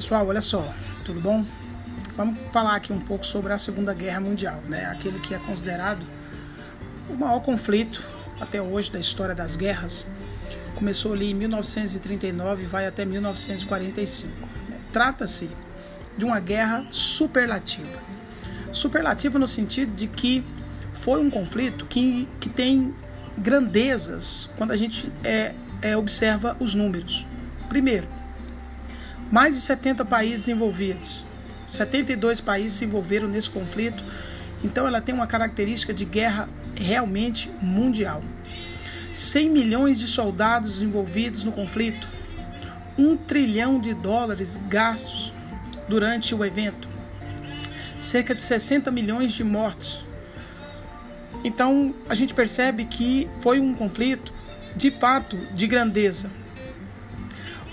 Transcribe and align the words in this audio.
Pessoal, 0.00 0.26
olha 0.26 0.40
só, 0.40 0.72
tudo 1.04 1.20
bom? 1.20 1.44
Vamos 2.16 2.38
falar 2.54 2.76
aqui 2.76 2.90
um 2.90 2.98
pouco 2.98 3.26
sobre 3.26 3.52
a 3.52 3.58
Segunda 3.58 3.92
Guerra 3.92 4.18
Mundial, 4.18 4.62
né? 4.66 4.86
Aquele 4.86 5.20
que 5.20 5.34
é 5.34 5.38
considerado 5.38 6.06
o 7.06 7.14
maior 7.14 7.38
conflito 7.40 8.02
até 8.40 8.62
hoje 8.62 8.90
da 8.90 8.98
história 8.98 9.34
das 9.34 9.56
guerras. 9.56 10.08
Começou 10.74 11.12
ali 11.12 11.32
em 11.32 11.34
1939 11.34 12.62
e 12.62 12.66
vai 12.66 12.86
até 12.86 13.04
1945. 13.04 14.32
Né? 14.70 14.78
Trata-se 14.90 15.50
de 16.16 16.24
uma 16.24 16.40
guerra 16.40 16.86
superlativa. 16.90 18.00
Superlativa 18.72 19.38
no 19.38 19.46
sentido 19.46 19.94
de 19.94 20.06
que 20.06 20.42
foi 20.94 21.20
um 21.20 21.28
conflito 21.28 21.84
que, 21.84 22.26
que 22.40 22.48
tem 22.48 22.94
grandezas 23.36 24.50
quando 24.56 24.70
a 24.70 24.78
gente 24.78 25.12
é, 25.22 25.54
é, 25.82 25.94
observa 25.94 26.56
os 26.58 26.74
números. 26.74 27.26
Primeiro, 27.68 28.08
mais 29.30 29.54
de 29.54 29.60
70 29.60 30.04
países 30.04 30.48
envolvidos. 30.48 31.24
72 31.66 32.40
países 32.40 32.78
se 32.78 32.84
envolveram 32.84 33.28
nesse 33.28 33.48
conflito. 33.48 34.04
Então 34.62 34.86
ela 34.86 35.00
tem 35.00 35.14
uma 35.14 35.26
característica 35.26 35.94
de 35.94 36.04
guerra 36.04 36.48
realmente 36.74 37.50
mundial. 37.62 38.22
100 39.12 39.50
milhões 39.50 39.98
de 39.98 40.06
soldados 40.06 40.82
envolvidos 40.82 41.44
no 41.44 41.52
conflito. 41.52 42.08
Um 42.98 43.16
trilhão 43.16 43.80
de 43.80 43.94
dólares 43.94 44.60
gastos 44.68 45.32
durante 45.88 46.34
o 46.34 46.44
evento. 46.44 46.88
Cerca 47.98 48.34
de 48.34 48.42
60 48.42 48.90
milhões 48.90 49.32
de 49.32 49.44
mortos. 49.44 50.04
Então 51.44 51.94
a 52.08 52.14
gente 52.14 52.34
percebe 52.34 52.84
que 52.84 53.28
foi 53.40 53.60
um 53.60 53.74
conflito 53.74 54.32
de 54.76 54.90
fato 54.90 55.36
de 55.54 55.66
grandeza. 55.66 56.30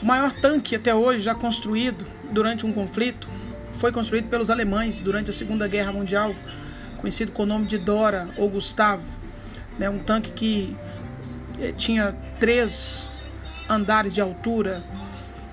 O 0.01 0.05
maior 0.05 0.31
tanque 0.31 0.75
até 0.75 0.93
hoje 0.93 1.21
já 1.21 1.33
construído 1.33 2.05
durante 2.31 2.65
um 2.65 2.71
conflito 2.71 3.27
foi 3.73 3.91
construído 3.91 4.29
pelos 4.29 4.49
alemães 4.49 4.99
durante 4.99 5.31
a 5.31 5.33
Segunda 5.33 5.67
Guerra 5.67 5.91
Mundial, 5.91 6.35
conhecido 6.97 7.31
com 7.31 7.43
o 7.43 7.45
nome 7.45 7.65
de 7.65 7.79
Dora 7.79 8.29
ou 8.37 8.47
Gustavo. 8.49 9.03
Né, 9.79 9.89
um 9.89 9.99
tanque 9.99 10.31
que 10.31 10.77
eh, 11.59 11.71
tinha 11.71 12.15
três 12.39 13.11
andares 13.69 14.13
de 14.13 14.21
altura, 14.21 14.83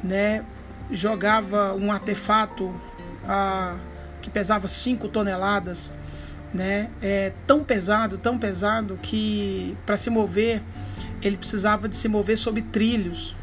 né, 0.03 0.45
jogava 0.91 1.75
um 1.75 1.91
artefato 1.91 2.75
a, 3.27 3.77
que 4.23 4.31
pesava 4.31 4.69
5 4.69 5.09
toneladas, 5.09 5.93
né, 6.53 6.91
é 7.03 7.33
tão 7.47 7.63
pesado, 7.65 8.17
tão 8.17 8.39
pesado 8.39 8.99
que 9.03 9.77
para 9.85 9.97
se 9.97 10.09
mover 10.09 10.63
ele 11.23 11.37
precisava 11.37 11.89
de 11.89 11.97
se 11.97 12.09
mover 12.09 12.39
sobre 12.39 12.63
trilhos 12.63 13.35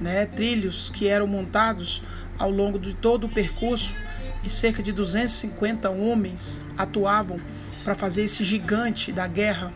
né, 0.00 0.26
trilhos 0.26 0.90
que 0.90 1.06
eram 1.06 1.26
montados 1.26 2.02
ao 2.38 2.50
longo 2.50 2.78
de 2.78 2.94
todo 2.94 3.24
o 3.24 3.28
percurso 3.28 3.94
e 4.42 4.48
cerca 4.48 4.82
de 4.82 4.92
250 4.92 5.90
homens 5.90 6.62
atuavam 6.76 7.38
para 7.84 7.94
fazer 7.94 8.22
esse 8.22 8.44
gigante 8.44 9.12
da 9.12 9.26
guerra 9.26 9.72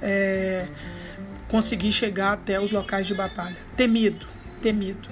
é, 0.00 0.66
conseguir 1.48 1.92
chegar 1.92 2.32
até 2.32 2.60
os 2.60 2.70
locais 2.70 3.06
de 3.06 3.14
batalha. 3.14 3.56
Temido, 3.76 4.26
temido. 4.62 5.08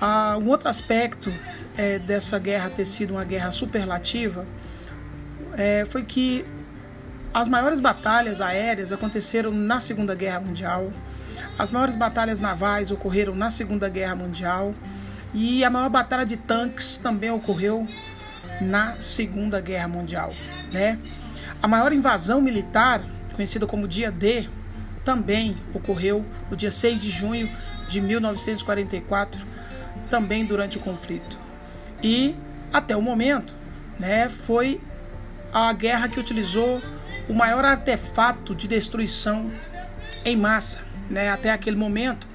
Ah, 0.00 0.36
um 0.40 0.48
outro 0.48 0.68
aspecto 0.68 1.32
é, 1.76 1.98
dessa 1.98 2.38
guerra 2.38 2.70
ter 2.70 2.84
sido 2.84 3.12
uma 3.14 3.24
guerra 3.24 3.50
superlativa 3.52 4.46
é, 5.56 5.84
foi 5.88 6.02
que 6.02 6.44
as 7.32 7.48
maiores 7.48 7.80
batalhas 7.80 8.40
aéreas 8.40 8.92
aconteceram 8.92 9.50
na 9.50 9.80
Segunda 9.80 10.14
Guerra 10.14 10.40
Mundial. 10.40 10.92
As 11.56 11.70
maiores 11.70 11.94
batalhas 11.94 12.40
navais 12.40 12.90
ocorreram 12.90 13.34
na 13.36 13.48
Segunda 13.48 13.88
Guerra 13.88 14.16
Mundial 14.16 14.74
e 15.32 15.64
a 15.64 15.70
maior 15.70 15.88
batalha 15.88 16.26
de 16.26 16.36
tanques 16.36 16.96
também 16.96 17.30
ocorreu 17.30 17.86
na 18.60 18.96
Segunda 19.00 19.60
Guerra 19.60 19.86
Mundial, 19.86 20.34
né? 20.72 20.98
A 21.62 21.68
maior 21.68 21.92
invasão 21.92 22.40
militar, 22.40 23.02
conhecida 23.34 23.68
como 23.68 23.86
Dia 23.86 24.10
D, 24.10 24.48
também 25.04 25.56
ocorreu 25.72 26.24
no 26.50 26.56
dia 26.56 26.72
6 26.72 27.00
de 27.00 27.10
junho 27.10 27.48
de 27.88 28.00
1944, 28.00 29.46
também 30.10 30.44
durante 30.44 30.76
o 30.76 30.80
conflito. 30.80 31.38
E 32.02 32.34
até 32.72 32.96
o 32.96 33.02
momento, 33.02 33.54
né, 33.98 34.28
foi 34.28 34.80
a 35.52 35.72
guerra 35.72 36.08
que 36.08 36.18
utilizou 36.18 36.82
o 37.28 37.32
maior 37.32 37.64
artefato 37.64 38.54
de 38.54 38.66
destruição 38.66 39.50
em 40.24 40.36
massa 40.36 40.83
né, 41.10 41.30
até 41.30 41.52
aquele 41.52 41.76
momento, 41.76 42.26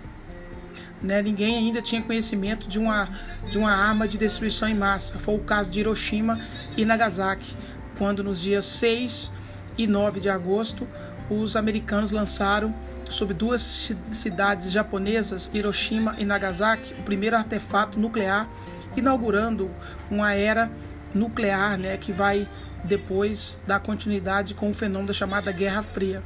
né, 1.02 1.22
ninguém 1.22 1.56
ainda 1.56 1.82
tinha 1.82 2.02
conhecimento 2.02 2.68
de 2.68 2.78
uma, 2.78 3.10
de 3.50 3.58
uma 3.58 3.72
arma 3.72 4.08
de 4.08 4.18
destruição 4.18 4.68
em 4.68 4.76
massa. 4.76 5.18
Foi 5.20 5.36
o 5.36 5.40
caso 5.40 5.70
de 5.70 5.80
Hiroshima 5.80 6.40
e 6.76 6.86
Nagasaki, 6.86 7.56
quando 7.98 8.24
nos 8.24 8.40
dias 8.40 8.66
6 8.66 9.32
e 9.78 9.88
9 9.88 10.20
de 10.20 10.30
agosto 10.30 10.88
os 11.30 11.56
americanos 11.56 12.12
lançaram 12.12 12.74
sobre 13.10 13.34
duas 13.34 13.92
cidades 14.12 14.72
japonesas, 14.72 15.50
Hiroshima 15.54 16.16
e 16.18 16.26
Nagasaki, 16.26 16.94
o 16.94 17.04
primeiro 17.04 17.36
artefato 17.36 18.00
nuclear, 18.00 18.48
inaugurando 18.96 19.70
uma 20.10 20.34
era 20.34 20.72
nuclear 21.14 21.78
né, 21.78 21.98
que 21.98 22.12
vai 22.12 22.48
depois 22.84 23.60
dar 23.68 23.80
continuidade 23.80 24.54
com 24.54 24.70
o 24.70 24.74
fenômeno 24.74 25.08
da 25.08 25.14
chamada 25.14 25.52
Guerra 25.52 25.84
Fria. 25.84 26.24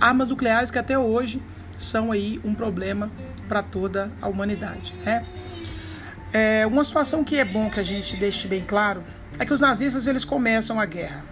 Armas 0.00 0.28
nucleares 0.28 0.70
que 0.70 0.78
até 0.78 0.98
hoje 0.98 1.40
são 1.76 2.12
aí 2.12 2.40
um 2.44 2.54
problema 2.54 3.10
para 3.48 3.62
toda 3.62 4.10
a 4.20 4.28
humanidade. 4.28 4.94
Né? 5.04 5.24
É, 6.32 6.66
uma 6.66 6.84
situação 6.84 7.22
que 7.22 7.38
é 7.38 7.44
bom 7.44 7.68
que 7.68 7.78
a 7.78 7.82
gente 7.82 8.16
deixe 8.16 8.48
bem 8.48 8.62
claro 8.62 9.02
é 9.38 9.44
que 9.44 9.52
os 9.52 9.60
nazistas 9.60 10.06
eles 10.06 10.24
começam 10.24 10.80
a 10.80 10.86
guerra. 10.86 11.24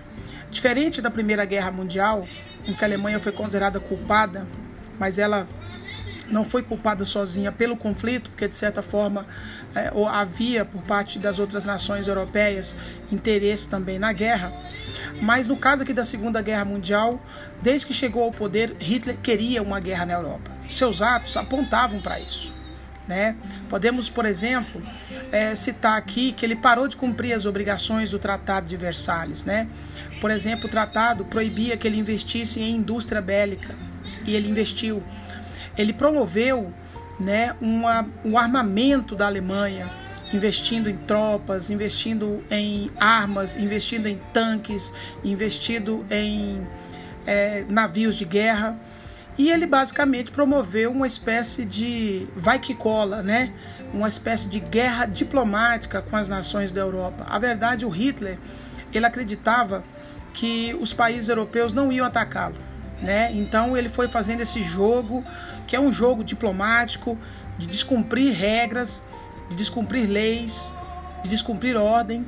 Diferente 0.51 1.01
da 1.01 1.11
Primeira 1.11 1.45
Guerra 1.45 1.71
Mundial, 1.71 2.27
em 2.67 2.75
que 2.75 2.85
a 2.85 2.87
Alemanha 2.87 3.21
foi 3.21 3.33
considerada 3.33 3.79
culpada, 3.79 4.47
mas 4.99 5.19
ela 5.19 5.47
não 6.31 6.45
foi 6.45 6.63
culpada 6.63 7.05
sozinha 7.05 7.51
pelo 7.51 7.77
conflito, 7.77 8.31
porque 8.31 8.49
de 8.49 8.57
certa 8.57 8.83
forma 8.83 9.27
é, 9.75 9.91
havia 10.11 10.65
por 10.65 10.83
parte 10.83 11.19
das 11.19 11.39
outras 11.39 11.65
nações 11.65 12.07
europeias 12.09 12.77
interesse 13.11 13.69
também 13.69 13.99
na 13.99 14.13
guerra. 14.13 14.53
Mas 15.21 15.47
no 15.47 15.57
caso 15.57 15.83
aqui 15.83 15.93
da 15.93 16.05
Segunda 16.05 16.41
Guerra 16.41 16.65
Mundial, 16.65 17.21
desde 17.61 17.87
que 17.87 17.95
chegou 17.95 18.23
ao 18.23 18.33
poder, 18.33 18.77
Hitler 18.81 19.17
queria 19.17 19.63
uma 19.63 19.81
guerra 19.81 20.07
na 20.07 20.15
Europa. 20.15 20.51
Seus 20.69 21.03
atos 21.03 21.37
apontavam 21.37 22.01
para 22.01 22.21
isso. 22.21 22.55
Né? 23.09 23.35
Podemos, 23.69 24.09
por 24.09 24.25
exemplo, 24.25 24.81
é, 25.33 25.57
citar 25.57 25.99
aqui 25.99 26.31
que 26.33 26.47
ele 26.47 26.55
parou 26.55 26.87
de 26.87 26.95
cumprir 26.95 27.33
as 27.33 27.45
obrigações 27.45 28.11
do 28.11 28.21
Tratado 28.21 28.67
de 28.67 28.77
Versalhes. 28.77 29.45
Né? 29.45 29.67
Por 30.21 30.31
exemplo, 30.31 30.67
o 30.67 30.69
tratado 30.69 31.25
proibia 31.25 31.77
que 31.77 31.89
ele 31.89 31.99
investisse 31.99 32.61
em 32.61 32.77
indústria 32.77 33.21
bélica 33.21 33.75
e 34.25 34.37
ele 34.37 34.49
investiu 34.49 35.03
ele 35.77 35.93
promoveu 35.93 36.73
né, 37.19 37.55
uma, 37.61 38.07
um 38.25 38.39
armamento 38.39 39.15
da 39.15 39.27
Alemanha, 39.27 39.91
investindo 40.33 40.89
em 40.89 40.97
tropas, 40.97 41.71
investindo 41.71 42.43
em 42.51 42.91
armas, 42.97 43.57
investindo 43.57 44.07
em 44.07 44.19
tanques, 44.33 44.93
investindo 45.23 46.05
em 46.11 46.67
é, 47.27 47.65
navios 47.69 48.17
de 48.17 48.25
guerra. 48.25 48.77
E 49.37 49.51
ele 49.51 49.67
basicamente 49.67 50.31
promoveu 50.31 50.91
uma 50.91 51.07
espécie 51.07 51.65
de 51.65 52.27
vai 52.37 52.59
que 52.59 52.75
cola, 52.75 53.23
né? 53.23 53.53
Uma 53.93 54.09
espécie 54.09 54.49
de 54.49 54.61
guerra 54.61 55.07
diplomática 55.07 56.03
com 56.03 56.17
as 56.17 56.29
nações 56.29 56.71
da 56.71 56.81
Europa. 56.81 57.27
A 57.29 57.39
verdade, 57.39 57.85
o 57.85 57.89
Hitler, 57.89 58.39
ele 58.93 59.07
acreditava 59.07 59.83
que 60.33 60.77
os 60.81 60.93
países 60.93 61.29
europeus 61.29 61.73
não 61.73 61.91
iam 61.91 62.07
atacá-lo 62.07 62.70
né? 63.03 63.33
Então 63.33 63.77
ele 63.77 63.89
foi 63.89 64.09
fazendo 64.09 64.41
esse 64.41 64.63
jogo, 64.63 65.25
que 65.67 65.75
é 65.75 65.81
um 65.81 65.93
jogo 65.93 66.23
diplomático, 66.23 67.19
de 67.59 67.67
descumprir 67.67 68.35
regras, 68.35 69.03
de 69.49 69.57
descumprir 69.57 70.09
leis, 70.09 70.73
de 71.23 71.29
descumprir 71.29 71.77
ordem, 71.77 72.25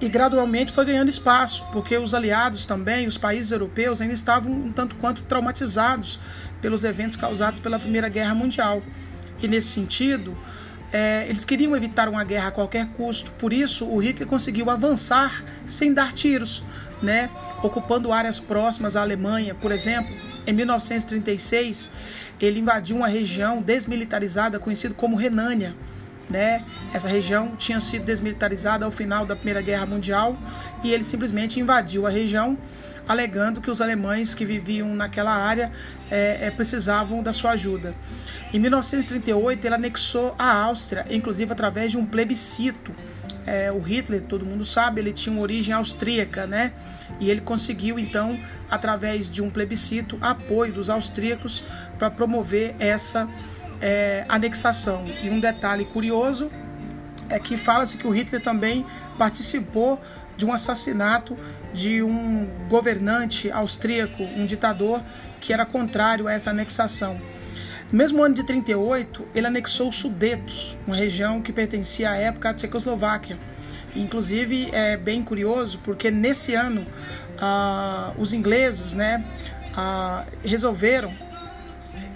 e 0.00 0.08
gradualmente 0.08 0.72
foi 0.72 0.84
ganhando 0.84 1.08
espaço, 1.08 1.64
porque 1.70 1.96
os 1.96 2.12
aliados 2.12 2.66
também, 2.66 3.06
os 3.06 3.16
países 3.16 3.52
europeus, 3.52 4.00
ainda 4.00 4.12
estavam 4.12 4.52
um 4.52 4.72
tanto 4.72 4.96
quanto 4.96 5.22
traumatizados 5.22 6.18
pelos 6.60 6.82
eventos 6.82 7.16
causados 7.16 7.60
pela 7.60 7.78
Primeira 7.78 8.08
Guerra 8.08 8.34
Mundial. 8.34 8.82
E 9.40 9.46
nesse 9.46 9.68
sentido, 9.68 10.36
é, 10.92 11.26
eles 11.28 11.44
queriam 11.44 11.76
evitar 11.76 12.08
uma 12.08 12.24
guerra 12.24 12.48
a 12.48 12.50
qualquer 12.50 12.88
custo, 12.88 13.30
por 13.32 13.52
isso 13.52 13.86
o 13.86 13.98
Hitler 13.98 14.28
conseguiu 14.28 14.70
avançar 14.70 15.44
sem 15.64 15.94
dar 15.94 16.12
tiros, 16.12 16.64
né, 17.02 17.30
ocupando 17.62 18.12
áreas 18.12 18.38
próximas 18.38 18.96
à 18.96 19.02
Alemanha. 19.02 19.54
Por 19.54 19.72
exemplo, 19.72 20.14
em 20.46 20.52
1936, 20.52 21.90
ele 22.40 22.60
invadiu 22.60 22.96
uma 22.96 23.08
região 23.08 23.60
desmilitarizada 23.60 24.58
conhecida 24.58 24.94
como 24.94 25.16
Renânia. 25.16 25.74
Né? 26.30 26.64
Essa 26.94 27.08
região 27.08 27.54
tinha 27.56 27.80
sido 27.80 28.04
desmilitarizada 28.04 28.86
ao 28.86 28.90
final 28.90 29.26
da 29.26 29.36
Primeira 29.36 29.60
Guerra 29.60 29.84
Mundial 29.84 30.36
e 30.82 30.90
ele 30.90 31.04
simplesmente 31.04 31.60
invadiu 31.60 32.06
a 32.06 32.10
região 32.10 32.56
alegando 33.06 33.60
que 33.60 33.70
os 33.70 33.80
alemães 33.80 34.34
que 34.34 34.44
viviam 34.44 34.94
naquela 34.94 35.32
área 35.32 35.72
é, 36.10 36.46
é, 36.46 36.50
precisavam 36.50 37.22
da 37.22 37.32
sua 37.32 37.52
ajuda. 37.52 37.94
Em 38.52 38.58
1938, 38.58 39.66
ele 39.66 39.74
anexou 39.74 40.34
a 40.38 40.52
Áustria, 40.52 41.04
inclusive 41.10 41.52
através 41.52 41.90
de 41.90 41.98
um 41.98 42.06
plebiscito. 42.06 42.92
É, 43.46 43.72
o 43.72 43.80
Hitler, 43.80 44.22
todo 44.22 44.46
mundo 44.46 44.64
sabe, 44.64 45.00
ele 45.00 45.12
tinha 45.12 45.32
uma 45.32 45.42
origem 45.42 45.74
austríaca, 45.74 46.46
né? 46.46 46.72
E 47.18 47.30
ele 47.30 47.40
conseguiu, 47.40 47.98
então, 47.98 48.38
através 48.70 49.28
de 49.28 49.42
um 49.42 49.50
plebiscito, 49.50 50.16
apoio 50.20 50.72
dos 50.72 50.88
austríacos 50.88 51.64
para 51.98 52.10
promover 52.10 52.74
essa 52.78 53.28
é, 53.80 54.24
anexação. 54.28 55.06
E 55.22 55.28
um 55.28 55.40
detalhe 55.40 55.84
curioso 55.84 56.50
é 57.28 57.38
que 57.38 57.56
fala-se 57.56 57.96
que 57.96 58.06
o 58.06 58.10
Hitler 58.10 58.40
também 58.40 58.86
participou 59.18 60.00
de 60.36 60.46
um 60.46 60.52
assassinato 60.52 61.36
de 61.72 62.02
um 62.02 62.46
governante 62.68 63.50
austríaco, 63.50 64.22
um 64.22 64.44
ditador 64.44 65.00
que 65.40 65.52
era 65.52 65.64
contrário 65.64 66.28
a 66.28 66.32
essa 66.32 66.50
anexação. 66.50 67.20
No 67.92 67.98
mesmo 67.98 68.24
ano 68.24 68.34
de 68.34 68.42
38, 68.42 69.28
ele 69.34 69.46
anexou 69.46 69.90
os 69.90 69.96
Sudetos, 69.96 70.78
uma 70.86 70.96
região 70.96 71.42
que 71.42 71.52
pertencia 71.52 72.10
à 72.10 72.16
época 72.16 72.48
à 72.48 72.54
Tchecoslováquia. 72.54 73.38
Inclusive 73.94 74.70
é 74.72 74.96
bem 74.96 75.22
curioso 75.22 75.78
porque 75.84 76.10
nesse 76.10 76.54
ano 76.54 76.86
ah, 77.38 78.14
os 78.16 78.32
ingleses 78.32 78.94
né, 78.94 79.22
ah, 79.76 80.24
resolveram 80.42 81.12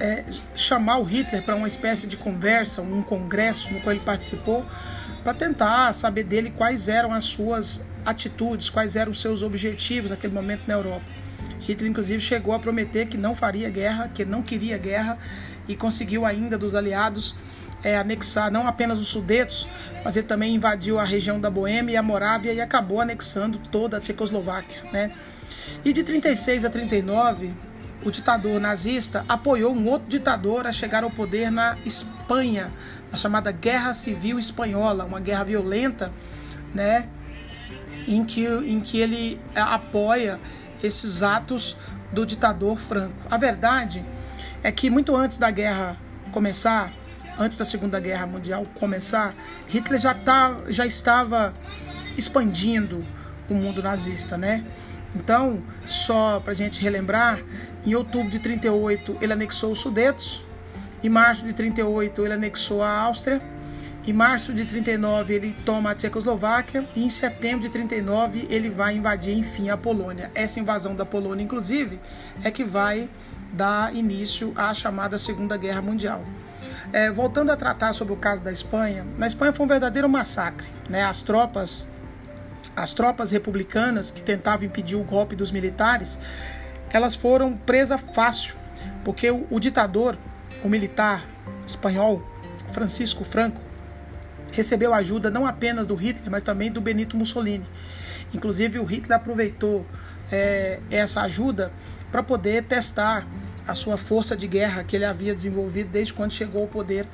é, 0.01 0.25
chamar 0.55 0.97
o 0.97 1.03
Hitler 1.03 1.45
para 1.45 1.55
uma 1.55 1.67
espécie 1.67 2.07
de 2.07 2.17
conversa, 2.17 2.81
um 2.81 3.03
congresso 3.03 3.71
no 3.71 3.83
qual 3.83 3.95
ele 3.95 4.03
participou, 4.03 4.65
para 5.23 5.35
tentar 5.35 5.93
saber 5.93 6.25
dele 6.25 6.55
quais 6.57 6.89
eram 6.89 7.13
as 7.13 7.25
suas 7.25 7.85
atitudes, 8.03 8.71
quais 8.71 8.97
eram 8.97 9.13
os 9.13 9.21
seus 9.21 9.43
objetivos 9.43 10.11
naquele 10.11 10.33
momento 10.33 10.63
na 10.67 10.73
Europa. 10.73 11.05
Hitler, 11.67 11.91
inclusive, 11.91 12.21
chegou 12.21 12.55
a 12.55 12.59
prometer 12.59 13.09
que 13.09 13.17
não 13.17 13.35
faria 13.35 13.69
guerra, 13.69 14.11
que 14.15 14.25
não 14.25 14.43
queria 14.43 14.79
guerra, 14.79 15.19
e 15.67 15.75
conseguiu 15.75 16.25
ainda 16.25 16.57
dos 16.57 16.75
aliados 16.75 17.37
é, 17.83 17.97
anexar 17.97 18.51
não 18.51 18.67
apenas 18.67 18.99
os 18.99 19.09
Sudetos, 19.09 19.69
mas 20.05 20.17
ele 20.17 20.27
também 20.27 20.55
invadiu 20.55 20.99
a 20.99 21.05
região 21.05 21.41
da 21.41 21.51
Boêmia 21.51 21.95
e 21.95 21.97
a 21.97 22.03
Morávia 22.03 22.53
e 22.53 22.61
acabou 22.61 23.01
anexando 23.01 23.59
toda 23.71 23.97
a 23.97 24.01
Tchecoslováquia. 24.01 24.83
Né? 24.93 25.13
E 25.85 25.93
de 25.93 26.03
36 26.03 26.65
a 26.65 26.71
39, 26.71 27.53
o 28.05 28.11
ditador 28.11 28.61
nazista 28.61 29.25
apoiou 29.29 29.75
um 29.75 29.89
outro 29.89 30.09
ditador 30.09 30.67
a 30.67 30.73
chegar 30.73 31.03
ao 31.03 31.11
poder 31.11 31.51
na 31.51 31.77
Espanha, 31.85 32.73
a 33.13 33.17
chamada 33.17 33.51
Guerra 33.51 33.93
Civil 33.95 34.39
Espanhola, 34.39 35.05
uma 35.05 35.21
guerra 35.21 35.45
violenta, 35.45 36.13
né, 36.75 37.09
em 38.07 38.25
que, 38.25 38.45
em 38.45 38.81
que 38.81 39.01
ele 39.01 39.41
apoia 39.55 40.39
esses 40.83 41.23
atos 41.23 41.77
do 42.13 42.25
ditador 42.25 42.79
Franco. 42.79 43.17
A 43.31 43.37
verdade 43.37 44.05
é 44.63 44.71
que 44.73 44.91
muito 44.91 45.15
antes 45.15 45.39
da 45.39 45.51
guerra 45.51 45.97
começar, 46.33 46.93
antes 47.39 47.59
da 47.59 47.65
Segunda 47.65 48.01
Guerra 48.01 48.27
Mundial 48.27 48.67
começar, 48.75 49.35
Hitler 49.67 50.01
já, 50.01 50.15
tá, 50.15 50.57
já 50.69 50.87
estava 50.87 51.55
expandindo 52.17 53.05
o 53.49 53.55
mundo 53.55 53.83
nazista, 53.83 54.37
né? 54.37 54.65
Então, 55.15 55.63
só 55.87 56.41
para 56.41 56.53
a 56.53 56.55
gente 56.55 56.83
relembrar, 56.83 57.41
em 57.85 57.95
outubro 57.95 58.31
de 58.31 58.39
38 58.39 59.19
ele 59.21 59.33
anexou 59.33 59.73
os 59.73 59.81
Sudetos, 59.81 60.45
em 61.03 61.09
março 61.09 61.45
de 61.45 61.53
38 61.53 62.23
ele 62.25 62.35
anexou 62.35 62.83
a 62.83 62.91
Áustria, 62.91 63.41
em 64.07 64.13
março 64.13 64.53
de 64.53 64.65
39 64.65 65.35
ele 65.35 65.57
toma 65.65 65.91
a 65.91 65.95
Tchecoslováquia 65.95 66.89
e 66.95 67.05
em 67.05 67.11
setembro 67.11 67.63
de 67.63 67.69
39 67.69 68.47
ele 68.49 68.71
vai 68.71 68.95
invadir 68.95 69.37
enfim 69.37 69.69
a 69.69 69.77
Polônia. 69.77 70.31
Essa 70.35 70.61
invasão 70.61 70.95
da 70.95 71.05
Polônia, 71.05 71.43
inclusive, 71.43 72.01
é 72.45 72.51
que 72.51 72.63
vai 72.63 73.09
dar 73.53 73.95
início 73.95 74.53
à 74.55 74.73
chamada 74.73 75.19
Segunda 75.19 75.57
Guerra 75.57 75.83
Mundial. 75.83 76.25
É, 76.93 77.11
voltando 77.11 77.51
a 77.51 77.57
tratar 77.57 77.93
sobre 77.93 78.15
o 78.15 78.17
caso 78.17 78.45
da 78.45 78.53
Espanha, 78.53 79.05
na 79.19 79.27
Espanha 79.27 79.53
foi 79.53 79.67
um 79.67 79.69
verdadeiro 79.69 80.09
massacre. 80.09 80.67
Né? 80.89 81.03
As 81.05 81.21
tropas 81.21 81.87
as 82.77 82.93
tropas 82.93 83.31
republicanas 83.31 84.11
que 84.11 84.21
tentavam 84.21 84.67
impedir 84.67 84.97
o 84.97 85.03
golpe 85.03 85.35
dos 85.35 85.51
militares, 85.51 86.19
elas 86.91 87.17
foram 87.17 87.57
presa 87.57 87.97
fácil, 87.97 88.55
porque 89.03 89.31
o, 89.31 89.47
o 89.51 89.59
ditador, 89.59 90.19
o 90.63 90.69
militar 90.69 91.25
espanhol, 91.67 92.23
Francisco 92.73 93.25
Franco, 93.25 93.61
recebeu 94.57 94.95
ajuda 94.95 95.31
não 95.31 95.47
apenas 95.47 95.87
do 95.87 95.95
Hitler, 95.95 96.31
mas 96.31 96.43
também 96.43 96.71
do 96.71 96.81
Benito 96.81 97.17
Mussolini. 97.17 97.67
Inclusive, 98.35 98.79
o 98.79 98.85
Hitler 98.85 99.17
aproveitou 99.17 99.87
é, 100.31 100.81
essa 100.91 101.23
ajuda 101.23 101.71
para 102.11 102.23
poder 102.23 102.65
testar 102.65 103.27
a 103.67 103.75
sua 103.75 103.97
força 103.97 104.37
de 104.37 104.47
guerra 104.47 104.85
que 104.85 104.95
ele 104.95 105.05
havia 105.05 105.35
desenvolvido 105.35 105.91
desde 105.91 106.15
quando 106.15 106.33
chegou 106.33 106.63
ao 106.63 106.69
poder 106.69 107.07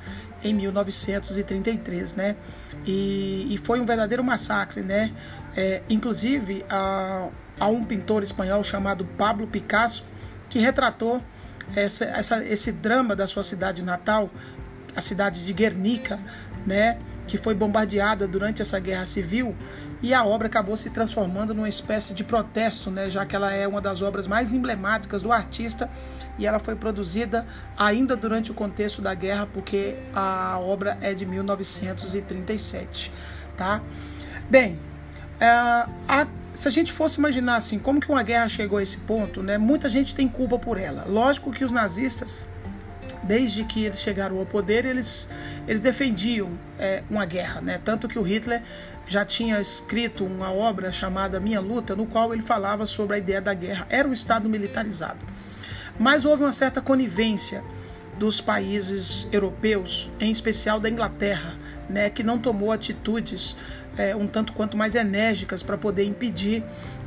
em 0.43 0.53
1933, 0.53 2.13
né? 2.13 2.35
E, 2.85 3.47
e 3.49 3.57
foi 3.57 3.79
um 3.79 3.85
verdadeiro 3.85 4.23
massacre, 4.23 4.81
né? 4.81 5.11
É, 5.55 5.81
inclusive, 5.89 6.63
há, 6.69 7.29
um 7.67 7.83
pintor 7.83 8.23
espanhol 8.23 8.63
chamado 8.63 9.05
Pablo 9.17 9.47
Picasso 9.47 10.03
que 10.49 10.59
retratou 10.59 11.21
essa, 11.75 12.05
essa, 12.05 12.45
esse 12.45 12.71
drama 12.71 13.15
da 13.15 13.25
sua 13.25 13.41
cidade 13.41 13.83
natal, 13.83 14.29
a 14.95 15.01
cidade 15.01 15.45
de 15.45 15.53
Guernica, 15.53 16.19
né, 16.65 16.97
que 17.27 17.37
foi 17.37 17.53
bombardeada 17.53 18.27
durante 18.27 18.61
essa 18.61 18.79
guerra 18.79 19.05
civil, 19.05 19.55
e 20.01 20.13
a 20.13 20.25
obra 20.25 20.47
acabou 20.47 20.75
se 20.75 20.89
transformando 20.89 21.53
numa 21.53 21.69
espécie 21.69 22.13
de 22.13 22.23
protesto, 22.23 22.91
né, 22.91 23.09
já 23.09 23.25
que 23.25 23.35
ela 23.35 23.53
é 23.53 23.67
uma 23.67 23.79
das 23.79 24.01
obras 24.01 24.27
mais 24.27 24.53
emblemáticas 24.53 25.21
do 25.21 25.31
artista 25.31 25.89
e 26.37 26.45
ela 26.45 26.59
foi 26.59 26.75
produzida 26.75 27.45
ainda 27.77 28.15
durante 28.15 28.51
o 28.51 28.53
contexto 28.53 29.01
da 29.01 29.13
guerra, 29.13 29.47
porque 29.51 29.95
a 30.13 30.57
obra 30.59 30.97
é 31.01 31.13
de 31.13 31.25
1937, 31.25 33.11
tá? 33.55 33.81
Bem, 34.49 34.77
é, 35.39 35.47
a, 35.47 36.27
se 36.53 36.67
a 36.67 36.71
gente 36.71 36.91
fosse 36.91 37.19
imaginar 37.19 37.55
assim, 37.55 37.79
como 37.79 37.99
que 37.99 38.09
uma 38.11 38.23
guerra 38.23 38.47
chegou 38.47 38.77
a 38.77 38.83
esse 38.83 38.97
ponto, 38.97 39.41
né? 39.41 39.57
Muita 39.57 39.89
gente 39.89 40.13
tem 40.15 40.27
culpa 40.27 40.57
por 40.57 40.77
ela. 40.77 41.05
Lógico 41.07 41.51
que 41.51 41.63
os 41.63 41.71
nazistas, 41.71 42.47
desde 43.23 43.63
que 43.63 43.85
eles 43.85 44.01
chegaram 44.01 44.37
ao 44.37 44.45
poder, 44.45 44.85
eles, 44.85 45.29
eles 45.67 45.79
defendiam 45.79 46.51
é, 46.77 47.03
uma 47.09 47.25
guerra, 47.25 47.61
né? 47.61 47.79
Tanto 47.83 48.07
que 48.07 48.19
o 48.19 48.21
Hitler 48.21 48.61
já 49.07 49.25
tinha 49.25 49.59
escrito 49.59 50.25
uma 50.25 50.51
obra 50.51 50.91
chamada 50.91 51.39
Minha 51.39 51.59
Luta, 51.59 51.95
no 51.95 52.05
qual 52.05 52.33
ele 52.33 52.41
falava 52.41 52.85
sobre 52.85 53.15
a 53.15 53.19
ideia 53.19 53.41
da 53.41 53.53
guerra. 53.53 53.87
Era 53.89 54.07
um 54.07 54.13
Estado 54.13 54.47
militarizado. 54.47 55.19
Mas 55.97 56.25
houve 56.25 56.43
uma 56.43 56.51
certa 56.51 56.81
conivência 56.81 57.63
dos 58.17 58.39
países 58.41 59.27
europeus, 59.31 60.11
em 60.19 60.31
especial 60.31 60.79
da 60.79 60.89
Inglaterra, 60.89 61.55
né, 61.89 62.09
que 62.09 62.23
não 62.23 62.39
tomou 62.39 62.71
atitudes 62.71 63.55
é, 63.97 64.15
um 64.15 64.27
tanto 64.27 64.53
quanto 64.53 64.75
mais 64.75 64.95
enérgicas 64.95 65.61
para 65.61 65.77
poder 65.77 66.03
impedir 66.03 66.63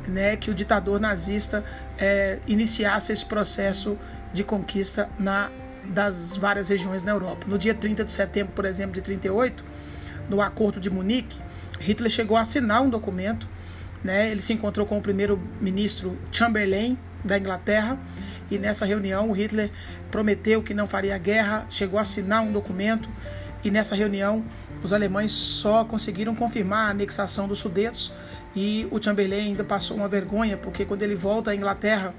né, 0.07 0.37
que 0.37 0.49
o 0.49 0.53
ditador 0.53 0.99
nazista 0.99 1.63
é, 1.97 2.39
iniciasse 2.47 3.11
esse 3.11 3.25
processo 3.25 3.97
de 4.33 4.43
conquista 4.43 5.09
na, 5.19 5.49
das 5.89 6.35
várias 6.35 6.69
regiões 6.69 7.03
na 7.03 7.11
Europa. 7.11 7.45
No 7.47 7.57
dia 7.57 7.73
30 7.73 8.03
de 8.03 8.11
setembro, 8.11 8.53
por 8.53 8.65
exemplo, 8.65 8.93
de 8.93 9.01
38, 9.01 9.63
no 10.29 10.41
Acordo 10.41 10.79
de 10.79 10.89
Munique, 10.89 11.37
Hitler 11.79 12.11
chegou 12.11 12.37
a 12.37 12.41
assinar 12.41 12.81
um 12.81 12.89
documento. 12.89 13.47
Né, 14.03 14.29
ele 14.29 14.41
se 14.41 14.53
encontrou 14.53 14.85
com 14.85 14.99
o 14.99 15.01
primeiro-ministro 15.01 16.17
Chamberlain 16.31 16.95
da 17.23 17.37
Inglaterra 17.37 17.97
e 18.49 18.57
nessa 18.57 18.85
reunião 18.85 19.29
o 19.29 19.33
Hitler 19.33 19.71
prometeu 20.11 20.61
que 20.61 20.73
não 20.73 20.87
faria 20.87 21.17
guerra, 21.17 21.65
chegou 21.67 21.97
a 21.97 22.03
assinar 22.03 22.43
um 22.43 22.51
documento 22.51 23.09
e 23.63 23.71
nessa 23.71 23.95
reunião 23.95 24.43
os 24.83 24.93
alemães 24.93 25.31
só 25.31 25.83
conseguiram 25.83 26.35
confirmar 26.35 26.87
a 26.87 26.91
anexação 26.91 27.47
dos 27.47 27.57
Sudetos 27.57 28.13
e 28.55 28.87
o 28.91 29.01
Chamberlain 29.01 29.47
ainda 29.47 29.63
passou 29.63 29.97
uma 29.97 30.07
vergonha 30.07 30.57
porque 30.57 30.85
quando 30.85 31.01
ele 31.01 31.15
volta 31.15 31.51
à 31.51 31.55
Inglaterra 31.55 32.13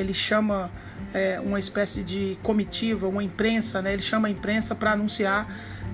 ele 0.00 0.14
chama 0.14 0.70
é, 1.12 1.40
uma 1.40 1.58
espécie 1.58 2.02
de 2.02 2.38
comitiva, 2.42 3.06
uma 3.08 3.22
imprensa, 3.22 3.82
né? 3.82 3.92
ele 3.92 4.02
chama 4.02 4.28
a 4.28 4.30
imprensa 4.30 4.74
para 4.74 4.92
anunciar 4.92 5.46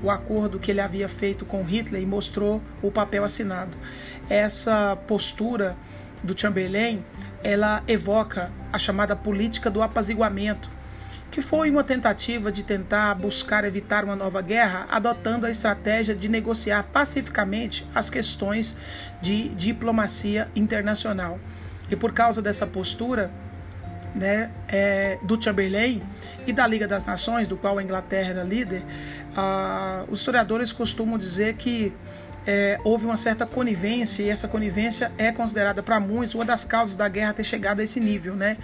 o 0.03 0.11
acordo 0.11 0.59
que 0.59 0.71
ele 0.71 0.81
havia 0.81 1.09
feito 1.09 1.45
com 1.45 1.63
Hitler 1.63 2.03
e 2.03 2.07
mostrou 2.07 2.63
o 2.83 2.91
papel 2.91 3.25
assinado. 3.25 3.77
Essa 4.29 4.97
postura 5.07 5.77
do 6.23 6.39
Chamberlain 6.39 7.05
ela 7.43 7.83
evoca 7.87 8.51
a 8.73 8.79
chamada 8.79 9.15
política 9.15 9.71
do 9.71 9.83
apaziguamento, 9.83 10.69
que 11.31 11.41
foi 11.41 11.71
uma 11.71 11.85
tentativa 11.85 12.51
de 12.51 12.63
tentar 12.63 13.15
buscar 13.15 13.65
evitar 13.65 14.05
uma 14.05 14.17
nova 14.17 14.41
guerra, 14.41 14.87
adotando 14.91 15.47
a 15.47 15.51
estratégia 15.51 16.15
de 16.15 16.29
negociar 16.29 16.85
pacificamente 16.93 17.87
as 17.95 18.11
questões 18.11 18.77
de 19.21 19.49
diplomacia 19.51 20.49
internacional. 20.57 21.39
E 21.91 21.95
por 21.95 22.13
causa 22.13 22.43
dessa 22.43 22.67
postura 22.67 23.31
né, 24.17 24.51
é, 24.69 25.19
do 25.23 25.41
Chamberlain 25.41 26.03
e 26.47 26.53
da 26.53 26.67
Liga 26.67 26.89
das 26.89 27.05
Nações, 27.05 27.47
do 27.47 27.57
qual 27.57 27.79
a 27.79 27.83
Inglaterra 27.83 28.31
era 28.31 28.43
líder, 28.43 28.83
ah, 29.37 30.05
os 30.09 30.21
historiadores 30.21 30.73
costumam 30.73 31.19
dizer 31.19 31.55
que 31.55 31.93
é, 32.47 32.79
houve 32.85 33.05
uma 33.05 33.17
certa 33.17 33.45
conivência 33.45 34.23
e 34.23 34.31
essa 34.31 34.49
conivência 34.49 35.13
é 35.19 35.31
considerada 35.33 35.83
para 35.83 36.01
muitos 36.01 36.35
uma 36.35 36.45
das 36.45 36.65
causas 36.65 36.97
da 36.97 37.09
guerra 37.09 37.35
ter 37.35 37.45
chegado 37.45 37.81
a 37.81 37.85
esse 37.85 38.01
nível, 38.01 38.35
né? 38.35 38.57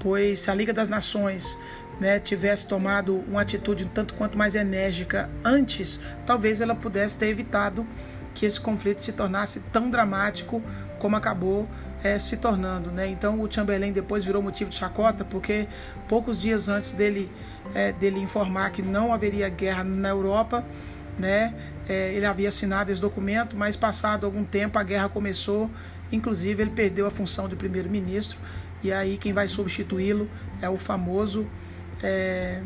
Pois 0.00 0.40
se 0.40 0.50
a 0.50 0.54
Liga 0.54 0.72
das 0.72 0.88
Nações 0.88 1.56
né, 2.00 2.18
tivesse 2.18 2.66
tomado 2.66 3.24
uma 3.28 3.42
atitude 3.42 3.84
um 3.84 3.88
tanto 3.88 4.14
quanto 4.14 4.36
mais 4.36 4.54
enérgica 4.54 5.30
antes, 5.44 6.00
talvez 6.26 6.60
ela 6.60 6.74
pudesse 6.74 7.16
ter 7.16 7.28
evitado 7.28 7.86
que 8.34 8.44
esse 8.44 8.60
conflito 8.60 9.02
se 9.02 9.12
tornasse 9.12 9.60
tão 9.72 9.88
dramático 9.88 10.62
como 10.98 11.16
acabou 11.16 11.68
é, 12.02 12.18
se 12.18 12.36
tornando. 12.36 12.90
Né? 12.90 13.08
Então 13.08 13.40
o 13.40 13.50
Chamberlain 13.50 13.92
depois 13.92 14.24
virou 14.24 14.42
motivo 14.42 14.70
de 14.70 14.76
chacota, 14.76 15.24
porque 15.24 15.68
poucos 16.08 16.38
dias 16.38 16.68
antes 16.68 16.92
dele, 16.92 17.30
é, 17.74 17.92
dele 17.92 18.20
informar 18.20 18.70
que 18.70 18.82
não 18.82 19.12
haveria 19.12 19.48
guerra 19.48 19.84
na 19.84 20.08
Europa, 20.08 20.64
né, 21.18 21.52
é, 21.88 22.12
ele 22.14 22.24
havia 22.24 22.48
assinado 22.48 22.92
esse 22.92 23.00
documento, 23.00 23.56
mas 23.56 23.74
passado 23.76 24.24
algum 24.24 24.44
tempo 24.44 24.78
a 24.78 24.82
guerra 24.84 25.08
começou, 25.08 25.68
inclusive 26.12 26.62
ele 26.62 26.70
perdeu 26.70 27.06
a 27.06 27.10
função 27.10 27.48
de 27.48 27.56
primeiro-ministro, 27.56 28.38
e 28.84 28.92
aí 28.92 29.16
quem 29.16 29.32
vai 29.32 29.48
substituí-lo 29.48 30.30
é 30.62 30.68
o 30.68 30.78
famoso 30.78 31.44
é, 32.02 32.62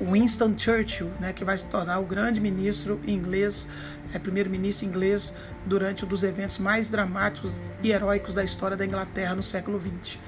Winston 0.00 0.54
Churchill, 0.56 1.10
né, 1.20 1.32
que 1.32 1.44
vai 1.44 1.56
se 1.56 1.64
tornar 1.66 1.98
o 1.98 2.04
grande 2.04 2.40
ministro 2.40 3.00
inglês, 3.06 3.66
é, 4.14 4.18
primeiro-ministro 4.18 4.86
inglês 4.86 5.34
durante 5.66 6.04
um 6.04 6.08
dos 6.08 6.22
eventos 6.22 6.58
mais 6.58 6.88
dramáticos 6.88 7.52
e 7.82 7.90
heróicos 7.90 8.34
da 8.34 8.42
história 8.42 8.76
da 8.76 8.84
Inglaterra 8.84 9.34
no 9.34 9.42
século 9.42 9.80
XX. 9.80 10.18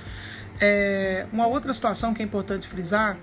É, 0.61 1.27
uma 1.33 1.47
outra 1.47 1.73
situação 1.73 2.13
que 2.13 2.23
é 2.23 2.25
importante 2.25 2.69
frisar 2.69 3.17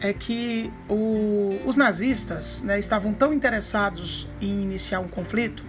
é 0.00 0.12
que 0.12 0.72
o, 0.88 1.60
os 1.64 1.76
nazistas 1.76 2.60
né, 2.62 2.78
estavam 2.78 3.12
tão 3.14 3.32
interessados 3.32 4.28
em 4.40 4.62
iniciar 4.62 5.00
um 5.00 5.08
conflito, 5.08 5.64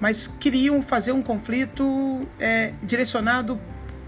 mas 0.00 0.26
queriam 0.26 0.82
fazer 0.82 1.12
um 1.12 1.22
conflito 1.22 2.26
é, 2.38 2.72
direcionado 2.82 3.58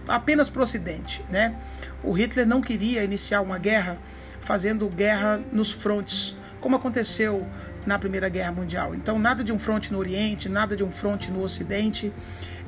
apenas 0.09 0.51
para 0.51 0.61
o 0.61 0.63
Ocidente. 0.63 1.25
Né? 1.31 1.55
O 2.03 2.13
Hitler 2.13 2.47
não 2.47 2.61
queria 2.61 3.05
iniciar 3.05 3.41
uma 3.41 3.59
guerra 3.59 3.99
fazendo 4.41 4.89
guerra 4.89 5.41
nos 5.53 5.71
frontes, 5.71 6.37
como 6.61 6.77
aconteceu 6.77 7.47
na 7.87 7.99
Primeira 7.99 8.29
Guerra 8.29 8.53
Mundial. 8.53 8.95
Então, 8.95 9.19
nada 9.19 9.43
de 9.43 9.53
um 9.53 9.59
fronte 9.59 9.93
no 9.93 9.99
Oriente, 9.99 10.49
nada 10.49 10.77
de 10.77 10.85
um 10.85 10.91
fronte 10.91 11.31
no 11.31 11.43
Ocidente. 11.43 12.13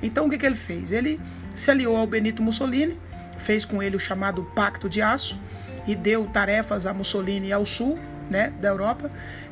Então, 0.02 0.26
o 0.26 0.30
que, 0.30 0.38
que 0.38 0.46
ele 0.46 0.56
fez? 0.56 0.92
Ele 0.92 1.20
se 1.54 1.70
aliou 1.70 1.96
ao 1.96 2.06
Benito 2.06 2.42
Mussolini, 2.42 2.98
fez 3.38 3.64
com 3.64 3.82
ele 3.82 3.96
o 3.96 4.00
chamado 4.00 4.44
Pacto 4.54 4.88
de 4.88 5.02
Aço, 5.02 5.38
e 5.86 5.94
deu 5.94 6.26
tarefas 6.26 6.86
a 6.86 6.94
Mussolini 6.94 7.52
ao 7.52 7.66
sul 7.66 7.98
né, 8.30 8.52
da 8.60 8.68
Europa 8.68 9.10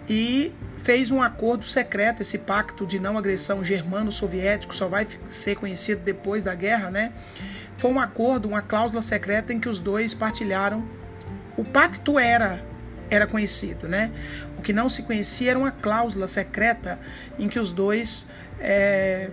e 0.09 0.53
fez 0.77 1.11
um 1.11 1.23
acordo 1.23 1.65
secreto, 1.67 2.23
esse 2.23 2.39
pacto 2.39 2.87
de 2.87 2.99
não 2.99 3.19
agressão 3.19 3.63
germano-soviético 3.63 4.75
só 4.75 4.89
vai 4.89 5.07
ser 5.29 5.57
conhecido 5.57 6.03
depois 6.03 6.43
da 6.43 6.55
guerra, 6.55 6.91
né? 6.91 7.13
Foi 7.77 7.91
um 7.91 8.01
acordo, 8.01 8.49
uma 8.49 8.63
cláusula 8.63 9.03
secreta 9.03 9.53
em 9.53 9.61
que 9.61 9.69
os 9.69 9.79
dois 9.79 10.15
partilharam. 10.15 10.85
O 11.61 11.65
pacto 11.65 12.19
era 12.19 12.65
era 13.11 13.27
conhecido, 13.27 13.87
né? 13.87 14.11
O 14.57 14.63
que 14.63 14.73
não 14.73 14.89
se 14.89 15.03
conhecia 15.03 15.51
era 15.51 15.59
uma 15.59 15.71
cláusula 15.71 16.27
secreta 16.27 16.99
em 17.39 17.49
que 17.49 17.59
os 17.59 17.71
dois 17.71 18.27
é, 18.59 19.29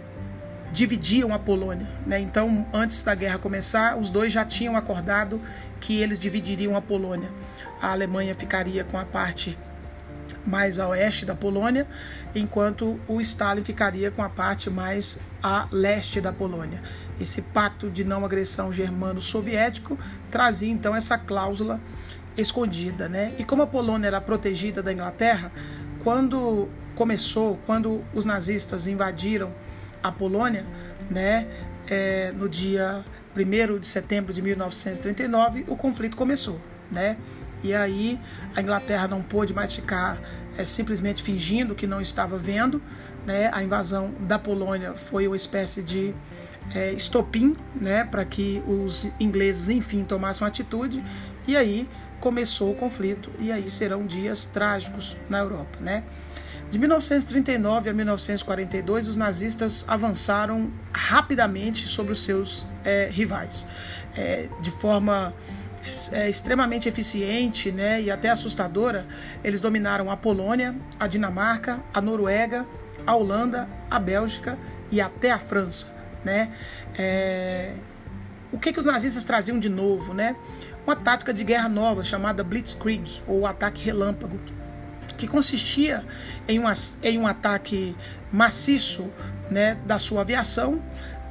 dividiam 0.73 1.33
a 1.33 1.39
Polônia. 1.39 1.87
Né? 2.05 2.19
Então, 2.19 2.67
antes 2.73 3.01
da 3.01 3.15
guerra 3.15 3.37
começar, 3.37 3.95
os 3.95 4.09
dois 4.09 4.33
já 4.33 4.43
tinham 4.43 4.75
acordado 4.75 5.39
que 5.79 6.01
eles 6.01 6.19
dividiriam 6.19 6.75
a 6.75 6.81
Polônia. 6.81 7.29
A 7.81 7.91
Alemanha 7.91 8.35
ficaria 8.35 8.83
com 8.83 8.97
a 8.97 9.05
parte 9.05 9.57
mais 10.45 10.79
a 10.79 10.87
oeste 10.87 11.25
da 11.25 11.35
Polônia, 11.35 11.87
enquanto 12.33 12.99
o 13.07 13.19
Stalin 13.21 13.63
ficaria 13.63 14.09
com 14.09 14.23
a 14.23 14.29
parte 14.29 14.69
mais 14.69 15.19
a 15.41 15.67
leste 15.71 16.19
da 16.19 16.31
Polônia. 16.33 16.81
Esse 17.19 17.41
pacto 17.41 17.89
de 17.89 18.03
não 18.03 18.23
agressão 18.23 18.71
germano-soviético 18.71 19.97
trazia 20.31 20.71
então 20.71 20.95
essa 20.95 21.17
cláusula 21.17 21.79
escondida, 22.37 23.09
né? 23.09 23.33
E 23.37 23.43
como 23.43 23.63
a 23.63 23.67
Polônia 23.67 24.07
era 24.07 24.21
protegida 24.21 24.83
da 24.83 24.93
Inglaterra, 24.93 25.51
quando 26.03 26.69
começou, 26.95 27.59
quando 27.65 28.03
os 28.13 28.25
nazistas 28.25 28.87
invadiram 28.87 29.51
a 30.01 30.11
Polônia, 30.11 30.65
né, 31.09 31.47
é, 31.89 32.31
no 32.31 32.49
dia 32.49 33.03
1 33.35 33.79
de 33.79 33.87
setembro 33.87 34.33
de 34.33 34.41
1939, 34.41 35.65
o 35.67 35.75
conflito 35.75 36.17
começou. 36.17 36.59
Né? 36.91 37.17
E 37.63 37.73
aí 37.73 38.19
a 38.55 38.61
Inglaterra 38.61 39.07
não 39.07 39.21
pôde 39.21 39.53
mais 39.53 39.73
ficar 39.73 40.19
é, 40.57 40.65
simplesmente 40.65 41.21
fingindo 41.21 41.75
que 41.75 41.85
não 41.85 42.01
estava 42.01 42.37
vendo. 42.37 42.81
Né? 43.25 43.49
A 43.53 43.63
invasão 43.63 44.11
da 44.21 44.39
Polônia 44.39 44.93
foi 44.93 45.27
uma 45.27 45.35
espécie 45.35 45.83
de 45.83 46.13
é, 46.73 46.91
estopim 46.93 47.55
né? 47.79 48.03
para 48.05 48.25
que 48.25 48.61
os 48.67 49.11
ingleses, 49.19 49.69
enfim, 49.69 50.03
tomassem 50.03 50.47
atitude. 50.47 51.03
E 51.47 51.55
aí 51.55 51.87
começou 52.27 52.71
o 52.71 52.75
conflito. 52.75 53.31
E 53.39 53.53
aí 53.53 53.69
serão 53.69 54.05
dias 54.05 54.43
trágicos 54.43 55.15
na 55.29 55.39
Europa. 55.39 55.79
Né? 55.79 56.03
De 56.69 56.77
1939 56.77 57.89
a 57.89 57.93
1942, 57.93 59.07
os 59.07 59.15
nazistas 59.15 59.85
avançaram 59.87 60.69
rapidamente 60.91 61.87
sobre 61.87 62.11
os 62.11 62.25
seus 62.25 62.67
é, 62.83 63.07
rivais, 63.09 63.65
é, 64.17 64.49
de 64.59 64.69
forma 64.69 65.33
é, 66.11 66.29
extremamente 66.29 66.89
eficiente 66.89 67.71
né, 67.71 68.01
e 68.01 68.11
até 68.11 68.29
assustadora. 68.29 69.07
Eles 69.41 69.61
dominaram 69.61 70.11
a 70.11 70.17
Polônia, 70.17 70.75
a 70.99 71.07
Dinamarca, 71.07 71.79
a 71.93 72.01
Noruega, 72.01 72.65
a 73.05 73.15
Holanda, 73.15 73.69
a 73.89 73.97
Bélgica 73.97 74.57
e 74.91 74.99
até 74.99 75.31
a 75.31 75.39
França. 75.39 75.95
Né? 76.25 76.51
É, 76.99 77.71
o 78.51 78.57
que, 78.57 78.71
que 78.71 78.79
os 78.79 78.85
nazistas 78.85 79.23
traziam 79.23 79.59
de 79.59 79.69
novo? 79.69 80.13
Né? 80.13 80.35
Uma 80.85 80.95
tática 80.95 81.33
de 81.33 81.43
guerra 81.43 81.67
nova 81.67 82.03
chamada 82.03 82.43
Blitzkrieg, 82.43 83.21
ou 83.27 83.45
ataque 83.45 83.83
relâmpago 83.83 84.39
que 85.17 85.27
consistia 85.27 86.05
em, 86.47 86.59
uma, 86.59 86.73
em 87.01 87.17
um 87.17 87.25
ataque 87.25 87.95
maciço 88.31 89.09
né, 89.49 89.77
da 89.85 89.97
sua 89.97 90.21
aviação, 90.21 90.81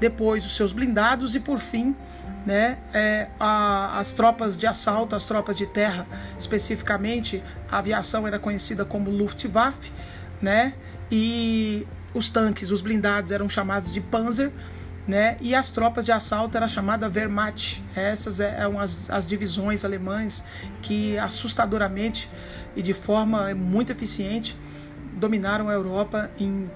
depois 0.01 0.45
os 0.45 0.57
seus 0.57 0.73
blindados 0.73 1.35
e 1.35 1.41
por 1.41 1.59
fim 1.61 1.95
né, 2.45 2.79
é, 2.93 3.29
a, 3.41 3.99
as 3.99 4.13
tropas 4.13 4.57
de 4.57 4.67
assalto, 4.67 5.17
as 5.17 5.25
tropas 5.25 5.57
de 5.57 5.67
terra, 5.67 6.07
especificamente 6.39 7.43
a 7.71 7.79
aviação 7.79 8.27
era 8.27 8.39
conhecida 8.39 8.85
como 8.85 9.11
Luftwaffe, 9.11 9.93
né, 10.41 10.75
e 11.11 11.87
os 12.13 12.29
tanques, 12.29 12.71
os 12.71 12.81
blindados 12.81 13.33
eram 13.33 13.49
chamados 13.49 13.93
de 13.93 14.01
Panzer, 14.01 14.51
né, 15.07 15.37
e 15.41 15.55
as 15.55 15.71
tropas 15.71 16.05
de 16.05 16.11
assalto 16.11 16.57
era 16.57 16.67
chamada 16.67 17.09
Wehrmacht. 17.09 17.83
Essas 17.95 18.41
eram 18.41 18.81
as, 18.81 19.09
as 19.09 19.25
divisões 19.25 19.85
alemãs 19.85 20.45
que 20.83 21.17
assustadoramente 21.19 22.29
e 22.75 22.83
de 22.83 22.93
forma 22.93 23.55
muito 23.55 23.93
eficiente 23.93 24.57
dominaram 25.17 25.69
a 25.69 25.73
Europa 25.73 26.31
em 26.39 26.71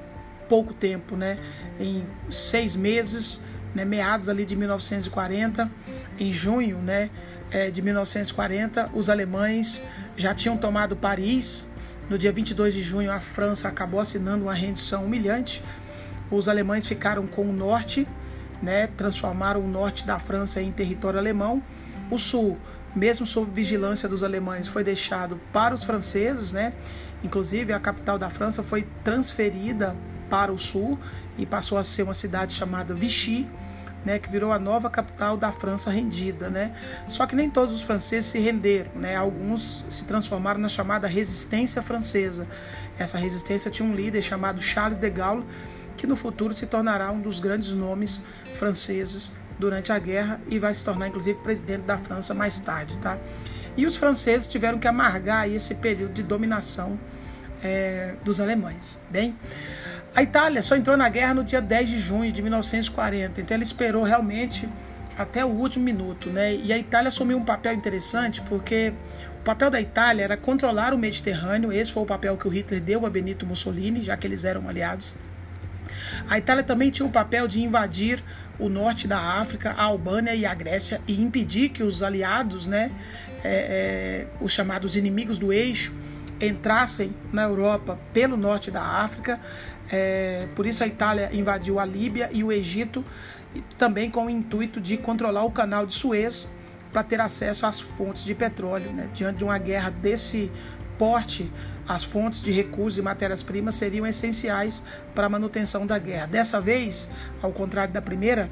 pouco 0.49 0.72
tempo, 0.72 1.14
né? 1.14 1.37
Em 1.78 2.04
seis 2.30 2.75
meses, 2.75 3.40
né? 3.75 3.84
meados 3.84 4.28
ali 4.28 4.44
de 4.44 4.56
1940, 4.56 5.70
em 6.18 6.32
junho, 6.32 6.78
né? 6.78 7.10
É, 7.52 7.70
de 7.70 7.82
1940, 7.82 8.90
os 8.94 9.08
alemães 9.10 9.82
já 10.16 10.34
tinham 10.34 10.56
tomado 10.56 10.96
Paris. 10.96 11.66
No 12.08 12.18
dia 12.18 12.32
22 12.32 12.75
de 12.75 12.82
junho, 12.82 13.12
a 13.12 13.20
França 13.20 13.68
acabou 13.68 14.00
assinando 14.00 14.44
uma 14.44 14.54
rendição 14.54 15.04
humilhante. 15.04 15.62
Os 16.30 16.49
alemães 16.49 16.87
ficaram 16.87 17.26
com 17.26 17.42
o 17.42 17.52
norte, 17.52 18.06
né? 18.62 18.86
Transformaram 18.88 19.60
o 19.60 19.68
norte 19.68 20.06
da 20.06 20.18
França 20.18 20.60
em 20.60 20.70
território 20.70 21.18
alemão. 21.18 21.62
O 22.10 22.18
sul 22.18 22.58
mesmo 22.94 23.26
sob 23.26 23.50
vigilância 23.50 24.08
dos 24.08 24.24
alemães, 24.24 24.66
foi 24.66 24.82
deixado 24.82 25.40
para 25.52 25.74
os 25.74 25.84
franceses, 25.84 26.52
né? 26.52 26.72
Inclusive, 27.22 27.72
a 27.72 27.78
capital 27.78 28.18
da 28.18 28.30
França 28.30 28.62
foi 28.62 28.86
transferida 29.04 29.94
para 30.28 30.52
o 30.52 30.58
sul 30.58 30.98
e 31.38 31.44
passou 31.44 31.78
a 31.78 31.84
ser 31.84 32.02
uma 32.02 32.14
cidade 32.14 32.54
chamada 32.54 32.94
Vichy, 32.94 33.48
né, 34.04 34.19
que 34.19 34.30
virou 34.30 34.52
a 34.52 34.59
nova 34.59 34.88
capital 34.88 35.37
da 35.37 35.52
França 35.52 35.90
rendida, 35.90 36.49
né? 36.49 36.75
Só 37.07 37.26
que 37.26 37.37
nem 37.37 37.50
todos 37.50 37.75
os 37.75 37.83
franceses 37.83 38.30
se 38.30 38.38
renderam, 38.38 38.90
né? 38.95 39.16
Alguns 39.16 39.85
se 39.88 40.04
transformaram 40.04 40.61
na 40.61 40.69
chamada 40.69 41.07
resistência 41.07 41.83
francesa. 41.83 42.47
Essa 42.99 43.19
resistência 43.19 43.71
tinha 43.71 43.87
um 43.87 43.95
líder 43.95 44.23
chamado 44.23 44.61
Charles 44.61 44.99
de 44.99 45.11
Gaulle, 45.11 45.45
que 45.97 46.07
no 46.07 46.16
futuro 46.16 46.54
se 46.54 46.66
tornará 46.66 47.11
um 47.11 47.21
dos 47.21 47.40
grandes 47.40 47.73
nomes 47.73 48.25
franceses 48.57 49.33
durante 49.59 49.92
a 49.92 49.99
guerra 49.99 50.40
e 50.49 50.59
vai 50.59 50.73
se 50.73 50.83
tornar 50.83 51.09
inclusive 51.09 51.38
presidente 51.40 51.83
da 51.83 51.99
França 51.99 52.33
mais 52.33 52.59
tarde, 52.59 52.97
tá? 52.99 53.19
E 53.76 53.87
os 53.87 53.97
franceses 53.97 54.47
tiveram 54.47 54.78
que 54.78 54.88
amargar 54.88 55.49
esse 55.49 55.75
período 55.75 56.14
de 56.14 56.23
dominação 56.23 56.99
é, 57.62 58.14
dos 58.25 58.40
alemães. 58.40 59.00
Bem, 59.11 59.37
a 60.14 60.22
Itália 60.22 60.62
só 60.62 60.76
entrou 60.76 60.96
na 60.96 61.08
guerra 61.08 61.34
no 61.34 61.44
dia 61.44 61.60
10 61.60 61.88
de 61.88 61.98
junho 61.98 62.32
de 62.32 62.42
1940, 62.42 63.40
então 63.40 63.54
ela 63.54 63.62
esperou 63.62 64.02
realmente 64.02 64.68
até 65.16 65.44
o 65.44 65.48
último 65.48 65.84
minuto, 65.84 66.30
né? 66.30 66.54
E 66.54 66.72
a 66.72 66.78
Itália 66.78 67.08
assumiu 67.08 67.36
um 67.36 67.44
papel 67.44 67.74
interessante 67.74 68.40
porque 68.42 68.92
o 69.40 69.42
papel 69.42 69.70
da 69.70 69.80
Itália 69.80 70.24
era 70.24 70.36
controlar 70.36 70.92
o 70.92 70.98
Mediterrâneo, 70.98 71.72
esse 71.72 71.92
foi 71.92 72.02
o 72.02 72.06
papel 72.06 72.36
que 72.36 72.46
o 72.46 72.50
Hitler 72.50 72.80
deu 72.80 73.06
a 73.06 73.10
Benito 73.10 73.46
Mussolini, 73.46 74.02
já 74.02 74.16
que 74.16 74.26
eles 74.26 74.44
eram 74.44 74.68
aliados. 74.68 75.14
A 76.28 76.38
Itália 76.38 76.62
também 76.62 76.90
tinha 76.90 77.06
o 77.06 77.10
papel 77.10 77.48
de 77.48 77.60
invadir 77.60 78.22
o 78.58 78.68
norte 78.68 79.08
da 79.08 79.18
África, 79.18 79.74
a 79.76 79.84
Albânia 79.84 80.34
e 80.34 80.44
a 80.44 80.54
Grécia 80.54 81.00
e 81.08 81.20
impedir 81.20 81.70
que 81.70 81.82
os 81.82 82.02
aliados, 82.02 82.66
né, 82.66 82.90
é, 83.42 83.48
é, 83.48 84.26
os 84.40 84.52
chamados 84.52 84.96
inimigos 84.96 85.38
do 85.38 85.52
eixo, 85.52 85.92
entrassem 86.40 87.14
na 87.32 87.42
Europa 87.42 87.98
pelo 88.12 88.36
norte 88.36 88.70
da 88.70 88.82
África. 88.82 89.40
É, 89.92 90.47
por 90.54 90.66
isso 90.66 90.85
a 90.85 90.87
Itália 90.87 91.30
invadiu 91.32 91.78
a 91.78 91.85
Líbia 91.85 92.30
e 92.32 92.44
o 92.44 92.52
Egito, 92.52 93.04
também 93.76 94.11
com 94.11 94.26
o 94.26 94.30
intuito 94.30 94.80
de 94.80 94.97
controlar 94.97 95.44
o 95.44 95.50
canal 95.50 95.85
de 95.85 95.94
Suez 95.94 96.49
para 96.92 97.02
ter 97.02 97.20
acesso 97.20 97.66
às 97.66 97.80
fontes 97.80 98.25
de 98.25 98.35
petróleo. 98.35 98.92
Né? 98.92 99.09
Diante 99.12 99.38
de 99.38 99.44
uma 99.44 99.59
guerra 99.59 99.90
desse 99.90 100.50
porte, 100.99 101.50
as 101.88 102.04
fontes 102.04 102.42
de 102.42 102.52
recursos 102.52 102.99
e 102.99 103.02
matérias-primas 103.02 103.75
seriam 103.75 104.06
essenciais 104.06 104.82
para 105.14 105.26
a 105.26 105.28
manutenção 105.28 105.87
da 105.87 105.99
guerra. 105.99 106.26
Dessa 106.26 106.61
vez, 106.61 107.11
ao 107.42 107.50
contrário 107.52 107.92
da 107.92 108.02
primeira, 108.02 108.49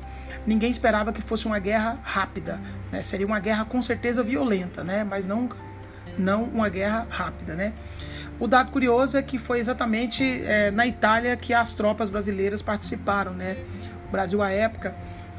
ninguém 0.47 0.71
esperava 0.71 1.13
que 1.13 1.23
fosse 1.23 1.47
uma 1.47 1.59
guerra 1.59 1.99
rápida. 2.03 2.59
Né? 2.91 3.03
Seria 3.03 3.27
uma 3.27 3.39
guerra 3.39 3.65
com 3.65 3.81
certeza 3.81 4.25
violenta, 4.25 4.83
né? 4.83 5.05
mas 5.05 5.27
não, 5.27 5.49
uma 6.43 6.69
guerra 6.69 7.07
rápida. 7.09 7.55
Né? 7.55 7.75
O 8.41 8.47
dado 8.47 8.71
curioso 8.71 9.17
é 9.17 9.23
que 9.23 9.37
foi 9.39 9.59
exatamente 9.59 10.23
é, 10.45 10.71
na 10.71 10.87
Itália 10.87 11.37
que 11.37 11.53
as 11.53 11.75
tropas 11.75 12.09
brasileiras 12.09 12.63
participaram. 12.63 13.33
Né? 13.33 13.57
O 14.09 14.13
Brasil, 14.13 14.41
à 14.41 14.51
época, 14.51 14.95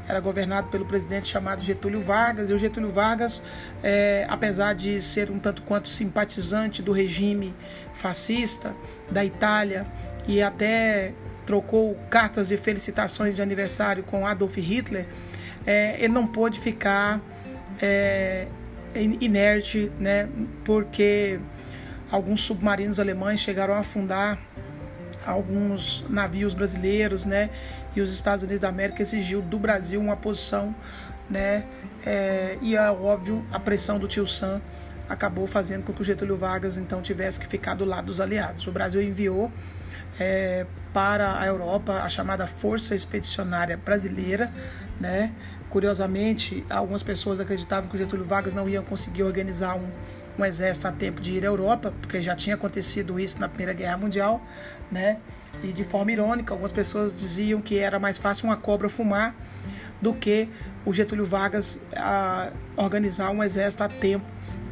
era 0.06 0.20
governado 0.20 0.68
pelo 0.68 0.84
presidente 0.84 1.28
chamado 1.28 1.62
Getúlio 1.62 2.00
Vargas, 2.00 2.50
e 2.50 2.52
o 2.52 2.58
Getúlio 2.58 2.90
Vargas, 2.90 3.40
é, 3.82 4.26
apesar 4.28 4.74
de 4.74 5.00
ser 5.00 5.30
um 5.30 5.38
tanto 5.38 5.62
quanto 5.62 5.88
simpatizante 5.88 6.82
do 6.82 6.92
regime 6.92 7.54
fascista 7.94 8.74
da 9.10 9.24
Itália 9.24 9.86
e 10.26 10.42
até 10.42 11.14
trocou 11.46 11.96
cartas 12.10 12.48
de 12.48 12.56
felicitações 12.56 13.34
de 13.34 13.42
aniversário 13.42 14.02
com 14.02 14.26
Adolf 14.26 14.56
Hitler, 14.56 15.06
é, 15.66 15.96
ele 15.98 16.12
não 16.12 16.26
pôde 16.26 16.58
ficar 16.58 17.20
é, 17.80 18.46
inerte, 18.94 19.90
né, 19.98 20.28
porque 20.64 21.38
alguns 22.10 22.42
submarinos 22.42 22.98
alemães 22.98 23.40
chegaram 23.40 23.74
a 23.74 23.78
afundar 23.78 24.38
alguns 25.26 26.04
navios 26.08 26.54
brasileiros, 26.54 27.24
né? 27.24 27.50
E 27.94 28.00
os 28.00 28.12
Estados 28.12 28.42
Unidos 28.42 28.60
da 28.60 28.68
América 28.68 29.02
exigiu 29.02 29.42
do 29.42 29.58
Brasil 29.58 30.00
uma 30.00 30.16
posição, 30.16 30.74
né? 31.28 31.64
É, 32.04 32.56
e 32.62 32.76
é 32.76 32.90
óbvio 32.90 33.44
a 33.52 33.60
pressão 33.60 33.98
do 33.98 34.08
tio 34.08 34.26
Sam 34.26 34.60
acabou 35.08 35.46
fazendo 35.46 35.84
com 35.84 35.92
que 35.92 36.00
o 36.00 36.04
Getúlio 36.04 36.36
Vargas 36.36 36.78
então 36.78 37.02
tivesse 37.02 37.38
que 37.40 37.46
ficar 37.46 37.74
do 37.74 37.84
lado 37.84 38.06
dos 38.06 38.20
aliados. 38.20 38.66
O 38.66 38.72
Brasil 38.72 39.02
enviou 39.02 39.50
é, 40.18 40.66
para 40.92 41.38
a 41.40 41.46
Europa 41.46 41.92
a 42.02 42.08
chamada 42.08 42.46
Força 42.46 42.94
Expedicionária 42.94 43.76
Brasileira, 43.76 44.52
né? 45.00 45.32
Curiosamente, 45.70 46.64
algumas 46.68 47.02
pessoas 47.02 47.38
acreditavam 47.38 47.88
que 47.88 47.94
o 47.94 47.98
Getúlio 47.98 48.24
Vargas 48.24 48.54
não 48.54 48.68
ia 48.68 48.82
conseguir 48.82 49.22
organizar 49.22 49.76
um, 49.76 49.88
um 50.38 50.44
exército 50.44 50.88
a 50.88 50.92
tempo 50.92 51.20
de 51.20 51.34
ir 51.34 51.44
à 51.44 51.46
Europa, 51.46 51.92
porque 52.00 52.20
já 52.20 52.34
tinha 52.34 52.56
acontecido 52.56 53.20
isso 53.20 53.38
na 53.38 53.48
Primeira 53.48 53.72
Guerra 53.72 53.96
Mundial, 53.96 54.44
né? 54.90 55.18
E 55.62 55.72
de 55.72 55.84
forma 55.84 56.10
irônica, 56.10 56.52
algumas 56.52 56.72
pessoas 56.72 57.16
diziam 57.16 57.60
que 57.60 57.78
era 57.78 58.00
mais 58.00 58.18
fácil 58.18 58.46
uma 58.46 58.56
cobra 58.56 58.88
fumar 58.88 59.34
do 60.00 60.12
que 60.12 60.48
o 60.84 60.92
Getúlio 60.92 61.24
Vargas 61.24 61.78
organizar 62.76 63.30
um 63.30 63.42
exército 63.42 63.84
a 63.84 63.88
tempo 63.88 64.24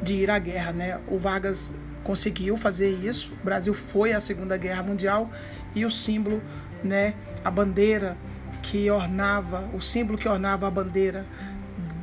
de 0.02 0.14
ir 0.14 0.30
à 0.30 0.38
guerra, 0.38 0.72
né? 0.72 1.00
O 1.06 1.18
Vargas 1.18 1.74
conseguiu 2.08 2.56
fazer 2.56 2.88
isso. 2.88 3.34
O 3.42 3.44
Brasil 3.44 3.74
foi 3.74 4.14
à 4.14 4.20
Segunda 4.20 4.56
Guerra 4.56 4.82
Mundial 4.82 5.30
e 5.74 5.84
o 5.84 5.90
símbolo, 5.90 6.42
né, 6.82 7.12
a 7.44 7.50
bandeira 7.50 8.16
que 8.62 8.90
ornava, 8.90 9.68
o 9.74 9.80
símbolo 9.80 10.16
que 10.16 10.26
ornava 10.26 10.66
a 10.66 10.70
bandeira 10.70 11.26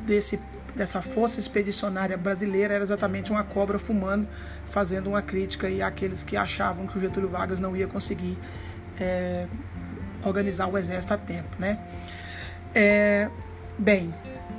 desse 0.06 0.38
dessa 0.76 1.00
força 1.00 1.40
expedicionária 1.40 2.18
brasileira 2.18 2.74
era 2.74 2.84
exatamente 2.84 3.32
uma 3.32 3.42
cobra 3.42 3.78
fumando, 3.78 4.28
fazendo 4.68 5.08
uma 5.08 5.22
crítica 5.22 5.70
e 5.70 5.80
àqueles 5.80 6.22
que 6.22 6.36
achavam 6.36 6.86
que 6.86 6.98
o 6.98 7.00
Getúlio 7.00 7.30
Vargas 7.30 7.60
não 7.60 7.74
ia 7.74 7.86
conseguir 7.86 8.36
é, 9.00 9.46
organizar 10.22 10.66
o 10.66 10.76
exército 10.76 11.14
a 11.14 11.16
tempo, 11.16 11.48
né? 11.58 11.78
É, 12.74 13.30
bem, 13.78 14.14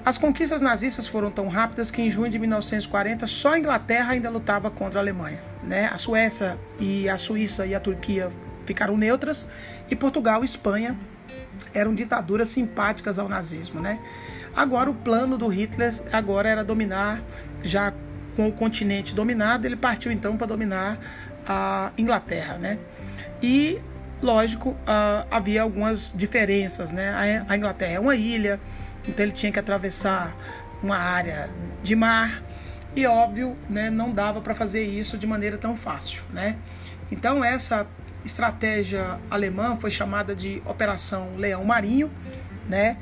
as 0.07 0.17
conquistas 0.17 0.61
nazistas 0.61 1.05
foram 1.05 1.29
tão 1.29 1.47
rápidas 1.49 1.91
que 1.91 2.01
em 2.01 2.09
junho 2.09 2.29
de 2.29 2.39
1940 2.39 3.27
só 3.27 3.53
a 3.53 3.59
Inglaterra 3.59 4.13
ainda 4.13 4.29
lutava 4.29 4.71
contra 4.71 4.99
a 4.99 5.03
Alemanha, 5.03 5.41
né? 5.63 5.89
A 5.91 5.97
Suécia 5.97 6.57
e 6.79 7.09
a 7.09 7.17
Suíça 7.17 7.65
e 7.65 7.75
a 7.75 7.79
Turquia 7.79 8.31
ficaram 8.65 8.95
neutras 8.95 9.47
e 9.89 9.95
Portugal 9.95 10.43
e 10.43 10.45
Espanha 10.45 10.97
eram 11.73 11.93
ditaduras 11.93 12.49
simpáticas 12.49 13.19
ao 13.19 13.27
nazismo, 13.27 13.81
né? 13.81 13.99
Agora 14.55 14.89
o 14.89 14.93
plano 14.93 15.37
do 15.37 15.47
Hitler 15.47 15.93
agora 16.11 16.49
era 16.49 16.63
dominar, 16.63 17.21
já 17.61 17.93
com 18.35 18.47
o 18.47 18.51
continente 18.51 19.13
dominado, 19.13 19.67
ele 19.67 19.75
partiu 19.75 20.11
então 20.11 20.37
para 20.37 20.47
dominar 20.47 20.97
a 21.45 21.91
Inglaterra, 21.97 22.57
né? 22.57 22.79
E 23.41 23.79
lógico, 24.21 24.69
uh, 24.69 25.27
havia 25.29 25.61
algumas 25.61 26.13
diferenças, 26.15 26.91
né? 26.91 27.43
A 27.47 27.55
Inglaterra 27.55 27.93
é 27.93 27.99
uma 27.99 28.15
ilha, 28.15 28.59
então 29.07 29.23
ele 29.23 29.31
tinha 29.31 29.51
que 29.51 29.59
atravessar 29.59 30.35
uma 30.81 30.97
área 30.97 31.49
de 31.81 31.95
mar 31.95 32.43
e 32.95 33.05
óbvio, 33.05 33.55
né, 33.69 33.89
não 33.89 34.11
dava 34.11 34.41
para 34.41 34.55
fazer 34.55 34.83
isso 34.83 35.17
de 35.17 35.27
maneira 35.27 35.57
tão 35.57 35.75
fácil, 35.75 36.23
né? 36.33 36.55
Então 37.11 37.43
essa 37.43 37.85
estratégia 38.25 39.19
alemã 39.29 39.75
foi 39.75 39.91
chamada 39.91 40.35
de 40.35 40.61
Operação 40.65 41.35
Leão 41.37 41.63
Marinho, 41.63 42.11
né? 42.67 42.97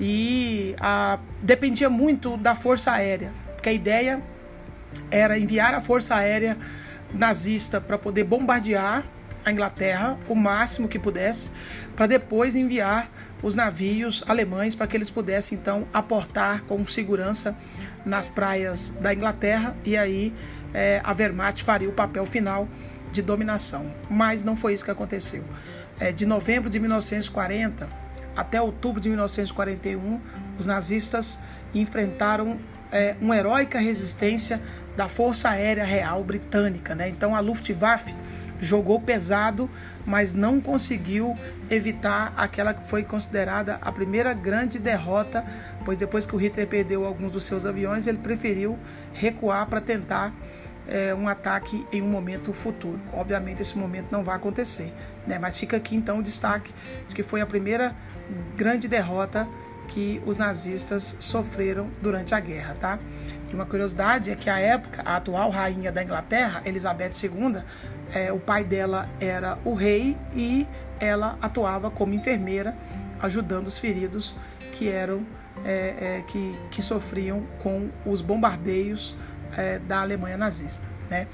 e 0.00 0.74
a, 0.80 1.18
dependia 1.42 1.90
muito 1.90 2.36
da 2.38 2.54
força 2.54 2.92
aérea, 2.92 3.30
porque 3.54 3.68
a 3.68 3.72
ideia 3.72 4.22
era 5.10 5.38
enviar 5.38 5.74
a 5.74 5.80
força 5.80 6.14
aérea 6.14 6.56
nazista 7.12 7.80
para 7.80 7.98
poder 7.98 8.24
bombardear 8.24 9.04
a 9.44 9.52
Inglaterra 9.52 10.18
o 10.26 10.34
máximo 10.34 10.88
que 10.88 10.98
pudesse, 10.98 11.50
para 11.94 12.06
depois 12.06 12.56
enviar 12.56 13.10
os 13.42 13.54
navios 13.54 14.22
alemães 14.26 14.74
para 14.74 14.86
que 14.86 14.96
eles 14.96 15.10
pudessem 15.10 15.58
então 15.58 15.86
aportar 15.92 16.62
com 16.62 16.86
segurança 16.86 17.56
nas 18.04 18.28
praias 18.28 18.90
da 19.00 19.12
Inglaterra 19.12 19.76
e 19.84 19.96
aí 19.96 20.32
é, 20.72 21.00
a 21.02 21.12
Wehrmacht 21.12 21.64
faria 21.64 21.88
o 21.88 21.92
papel 21.92 22.24
final 22.26 22.68
de 23.12 23.22
dominação. 23.22 23.92
Mas 24.08 24.44
não 24.44 24.56
foi 24.56 24.74
isso 24.74 24.84
que 24.84 24.90
aconteceu. 24.90 25.44
É, 25.98 26.12
de 26.12 26.24
novembro 26.24 26.70
de 26.70 26.78
1940 26.78 28.00
até 28.36 28.60
outubro 28.60 29.00
de 29.00 29.08
1941, 29.08 30.20
os 30.58 30.64
nazistas 30.64 31.38
enfrentaram 31.74 32.58
é, 32.92 33.14
uma 33.20 33.36
heróica 33.36 33.78
resistência 33.78 34.60
da 34.96 35.08
Força 35.08 35.50
Aérea 35.50 35.84
Real 35.84 36.22
Britânica. 36.22 36.94
Né? 36.94 37.08
Então 37.08 37.34
a 37.34 37.40
Luftwaffe 37.40 38.14
jogou 38.60 39.00
pesado, 39.00 39.68
mas 40.06 40.34
não 40.34 40.60
conseguiu 40.60 41.34
evitar 41.68 42.32
aquela 42.36 42.74
que 42.74 42.86
foi 42.86 43.02
considerada 43.02 43.78
a 43.80 43.90
primeira 43.90 44.32
grande 44.32 44.78
derrota, 44.78 45.44
pois 45.84 45.96
depois 45.96 46.26
que 46.26 46.34
o 46.34 46.38
Hitler 46.38 46.66
perdeu 46.66 47.04
alguns 47.06 47.32
dos 47.32 47.44
seus 47.44 47.64
aviões, 47.64 48.06
ele 48.06 48.18
preferiu 48.18 48.78
recuar 49.12 49.66
para 49.66 49.80
tentar 49.80 50.32
é, 50.86 51.14
um 51.14 51.28
ataque 51.28 51.86
em 51.92 52.02
um 52.02 52.08
momento 52.08 52.52
futuro. 52.52 53.00
Obviamente 53.12 53.62
esse 53.62 53.78
momento 53.78 54.10
não 54.10 54.24
vai 54.24 54.36
acontecer, 54.36 54.92
né? 55.26 55.38
mas 55.38 55.56
fica 55.56 55.76
aqui 55.76 55.94
então 55.94 56.18
o 56.18 56.22
destaque 56.22 56.72
de 57.06 57.14
que 57.14 57.22
foi 57.22 57.40
a 57.40 57.46
primeira 57.46 57.94
grande 58.56 58.88
derrota 58.88 59.46
que 59.90 60.22
os 60.24 60.36
nazistas 60.36 61.16
sofreram 61.18 61.90
durante 62.00 62.34
a 62.34 62.40
guerra, 62.40 62.74
tá? 62.74 62.98
E 63.50 63.54
uma 63.54 63.66
curiosidade 63.66 64.30
é 64.30 64.36
que 64.36 64.48
a 64.48 64.58
época, 64.58 65.02
a 65.04 65.16
atual 65.16 65.50
rainha 65.50 65.90
da 65.90 66.02
Inglaterra, 66.02 66.62
Elizabeth 66.64 67.12
II, 67.22 67.62
é, 68.14 68.32
o 68.32 68.38
pai 68.38 68.62
dela 68.62 69.08
era 69.20 69.58
o 69.64 69.74
rei 69.74 70.16
e 70.34 70.66
ela 71.00 71.36
atuava 71.42 71.90
como 71.90 72.14
enfermeira, 72.14 72.76
ajudando 73.20 73.66
os 73.66 73.78
feridos 73.78 74.36
que 74.72 74.88
eram 74.88 75.26
é, 75.64 76.18
é, 76.18 76.24
que, 76.26 76.58
que 76.70 76.80
sofriam 76.80 77.42
com 77.58 77.90
os 78.06 78.22
bombardeios 78.22 79.16
é, 79.56 79.78
da 79.80 80.00
Alemanha 80.00 80.36
nazista. 80.36 80.86
Né? 81.10 81.26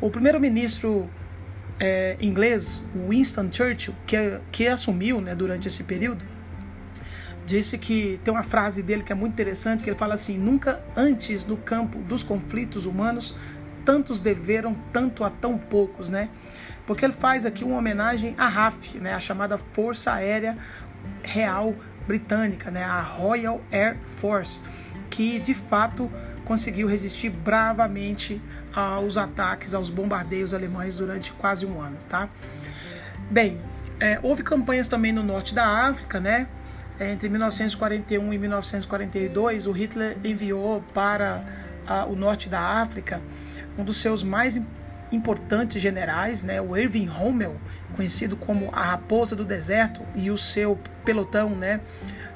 O 0.00 0.10
primeiro-ministro 0.10 1.08
é, 1.80 2.16
inglês, 2.20 2.82
Winston 3.08 3.48
Churchill, 3.50 3.94
que, 4.06 4.40
que 4.52 4.68
assumiu 4.68 5.20
né, 5.20 5.34
durante 5.34 5.68
esse 5.68 5.82
período, 5.82 6.33
disse 7.46 7.76
que 7.78 8.18
tem 8.24 8.32
uma 8.32 8.42
frase 8.42 8.82
dele 8.82 9.02
que 9.02 9.12
é 9.12 9.14
muito 9.14 9.32
interessante, 9.32 9.82
que 9.84 9.90
ele 9.90 9.98
fala 9.98 10.14
assim: 10.14 10.38
nunca 10.38 10.82
antes 10.96 11.44
no 11.44 11.56
campo 11.56 11.98
dos 11.98 12.22
conflitos 12.22 12.86
humanos 12.86 13.36
tantos 13.84 14.18
deveram 14.18 14.74
tanto 14.92 15.24
a 15.24 15.30
tão 15.30 15.58
poucos, 15.58 16.08
né? 16.08 16.30
Porque 16.86 17.04
ele 17.04 17.12
faz 17.12 17.44
aqui 17.44 17.62
uma 17.64 17.76
homenagem 17.76 18.34
à 18.38 18.48
RAF, 18.48 18.98
né, 18.98 19.14
a 19.14 19.20
chamada 19.20 19.58
Força 19.58 20.12
Aérea 20.12 20.56
Real 21.22 21.74
Britânica, 22.06 22.70
né, 22.70 22.82
a 22.82 23.00
Royal 23.00 23.60
Air 23.70 23.98
Force, 24.06 24.62
que 25.10 25.38
de 25.38 25.54
fato 25.54 26.10
conseguiu 26.44 26.88
resistir 26.88 27.30
bravamente 27.30 28.40
aos 28.74 29.16
ataques, 29.16 29.74
aos 29.74 29.88
bombardeios 29.90 30.52
alemães 30.52 30.96
durante 30.96 31.32
quase 31.32 31.64
um 31.64 31.80
ano, 31.80 31.96
tá? 32.08 32.28
Bem, 33.30 33.60
É, 34.00 34.18
houve 34.22 34.42
campanhas 34.42 34.88
também 34.88 35.12
no 35.12 35.22
norte 35.22 35.54
da 35.54 35.86
África, 35.86 36.18
né? 36.18 36.48
Entre 37.00 37.28
1941 37.28 38.32
e 38.32 38.38
1942, 38.38 39.66
o 39.66 39.72
Hitler 39.72 40.16
enviou 40.24 40.82
para 40.94 41.44
a, 41.86 42.04
o 42.06 42.14
norte 42.14 42.48
da 42.48 42.60
África 42.60 43.20
um 43.76 43.82
dos 43.82 43.96
seus 43.96 44.22
mais 44.22 44.60
importantes 45.10 45.82
generais, 45.82 46.42
né, 46.42 46.60
o 46.60 46.76
Erwin 46.76 47.06
Rommel, 47.06 47.56
conhecido 47.94 48.36
como 48.36 48.70
a 48.72 48.82
Raposa 48.82 49.36
do 49.36 49.44
Deserto, 49.44 50.02
e 50.14 50.30
o 50.30 50.36
seu 50.36 50.78
pelotão, 51.04 51.50
né, 51.50 51.80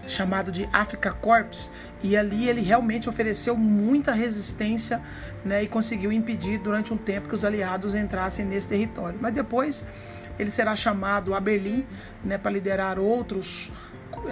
chamado 0.07 0.51
de 0.51 0.68
Africa 0.73 1.12
Corps, 1.12 1.71
e 2.03 2.16
ali 2.16 2.49
ele 2.49 2.61
realmente 2.61 3.09
ofereceu 3.09 3.57
muita 3.57 4.12
resistência 4.12 5.01
né, 5.44 5.62
e 5.62 5.68
conseguiu 5.68 6.12
impedir 6.12 6.59
durante 6.59 6.92
um 6.92 6.97
tempo 6.97 7.29
que 7.29 7.35
os 7.35 7.44
aliados 7.44 7.94
entrassem 7.94 8.44
nesse 8.44 8.68
território. 8.68 9.18
Mas 9.21 9.35
depois 9.35 9.85
ele 10.38 10.51
será 10.51 10.77
chamado 10.77 11.35
a 11.35 11.40
Berlim 11.40 11.85
né, 12.25 12.38
para 12.38 12.51
liderar 12.51 12.99
outros, 12.99 13.73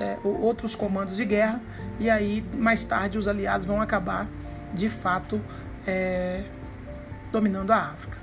é, 0.00 0.18
outros 0.24 0.74
comandos 0.74 1.16
de 1.16 1.24
guerra, 1.24 1.60
e 1.98 2.10
aí 2.10 2.44
mais 2.54 2.84
tarde 2.84 3.18
os 3.18 3.28
aliados 3.28 3.66
vão 3.66 3.80
acabar 3.80 4.26
de 4.72 4.88
fato 4.88 5.40
é, 5.86 6.42
dominando 7.32 7.70
a 7.70 7.78
África. 7.78 8.18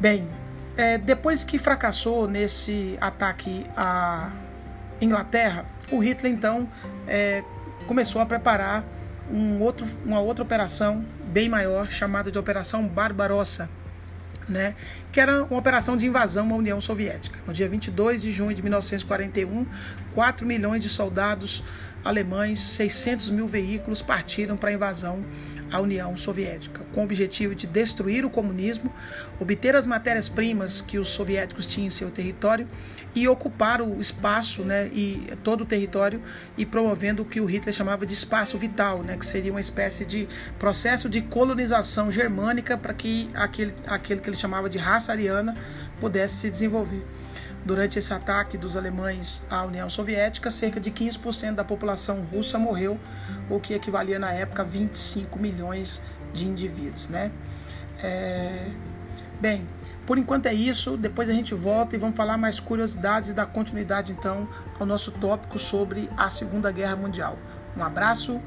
Bem, 0.00 0.28
é, 0.76 0.98
depois 0.98 1.44
que 1.44 1.58
fracassou 1.58 2.28
nesse 2.28 2.98
ataque 3.00 3.64
à 3.76 4.30
Inglaterra, 5.00 5.64
o 5.90 5.98
Hitler 5.98 6.32
então 6.32 6.68
é, 7.06 7.44
começou 7.86 8.20
a 8.20 8.26
preparar 8.26 8.84
um 9.30 9.60
outro, 9.62 9.86
uma 10.04 10.20
outra 10.20 10.42
operação 10.42 11.04
bem 11.26 11.48
maior 11.48 11.90
chamada 11.90 12.30
de 12.30 12.38
Operação 12.38 12.86
Barbarossa, 12.86 13.68
né, 14.48 14.74
que 15.12 15.20
era 15.20 15.44
uma 15.44 15.58
operação 15.58 15.96
de 15.96 16.06
invasão 16.06 16.50
à 16.52 16.54
União 16.54 16.80
Soviética. 16.80 17.38
No 17.46 17.52
dia 17.52 17.68
22 17.68 18.22
de 18.22 18.30
junho 18.30 18.54
de 18.54 18.62
1941, 18.62 19.66
4 20.14 20.46
milhões 20.46 20.82
de 20.82 20.88
soldados 20.88 21.62
alemães, 22.04 22.58
600 22.58 23.30
mil 23.30 23.46
veículos 23.46 24.02
partiram 24.02 24.56
para 24.56 24.70
a 24.70 24.72
invasão 24.72 25.24
à 25.74 25.80
União 25.80 26.14
Soviética, 26.14 26.86
com 26.92 27.00
o 27.00 27.04
objetivo 27.04 27.52
de 27.52 27.66
destruir 27.66 28.24
o 28.24 28.30
comunismo, 28.30 28.92
obter 29.40 29.74
as 29.74 29.86
matérias-primas 29.88 30.80
que 30.80 30.98
os 30.98 31.08
soviéticos 31.08 31.66
tinham 31.66 31.88
em 31.88 31.90
seu 31.90 32.12
território 32.12 32.68
e 33.12 33.26
ocupar 33.26 33.82
o 33.82 34.00
espaço, 34.00 34.62
né, 34.62 34.88
e 34.92 35.26
todo 35.42 35.62
o 35.62 35.66
território 35.66 36.22
e 36.56 36.64
promovendo 36.64 37.22
o 37.22 37.24
que 37.24 37.40
o 37.40 37.44
Hitler 37.44 37.74
chamava 37.74 38.06
de 38.06 38.14
espaço 38.14 38.56
vital, 38.56 39.02
né, 39.02 39.16
que 39.16 39.26
seria 39.26 39.50
uma 39.50 39.60
espécie 39.60 40.04
de 40.04 40.28
processo 40.60 41.08
de 41.08 41.20
colonização 41.22 42.08
germânica 42.08 42.78
para 42.78 42.94
que 42.94 43.28
aquele, 43.34 43.74
aquele 43.88 44.20
que 44.20 44.30
ele 44.30 44.36
chamava 44.36 44.70
de 44.70 44.78
raça 44.78 45.10
ariana 45.10 45.54
pudesse 45.98 46.36
se 46.36 46.50
desenvolver. 46.50 47.04
Durante 47.64 47.98
esse 47.98 48.12
ataque 48.12 48.58
dos 48.58 48.76
alemães 48.76 49.42
à 49.48 49.62
União 49.64 49.88
Soviética, 49.88 50.50
cerca 50.50 50.78
de 50.78 50.90
15% 50.90 51.54
da 51.54 51.64
população 51.64 52.20
russa 52.20 52.58
morreu, 52.58 52.98
o 53.48 53.58
que 53.58 53.72
equivalia 53.72 54.18
na 54.18 54.32
época 54.32 54.62
a 54.62 54.64
25 54.64 55.38
milhões 55.38 56.02
de 56.34 56.46
indivíduos. 56.46 57.08
Né? 57.08 57.32
É... 58.02 58.70
Bem, 59.40 59.66
por 60.06 60.18
enquanto 60.18 60.46
é 60.46 60.54
isso. 60.54 60.96
Depois 60.96 61.28
a 61.30 61.32
gente 61.32 61.54
volta 61.54 61.96
e 61.96 61.98
vamos 61.98 62.16
falar 62.16 62.36
mais 62.36 62.60
curiosidades 62.60 63.30
e 63.30 63.34
dar 63.34 63.46
continuidade 63.46 64.12
então 64.12 64.46
ao 64.78 64.86
nosso 64.86 65.10
tópico 65.10 65.58
sobre 65.58 66.08
a 66.16 66.28
Segunda 66.28 66.70
Guerra 66.70 66.96
Mundial. 66.96 67.38
Um 67.76 67.82
abraço, 67.82 68.40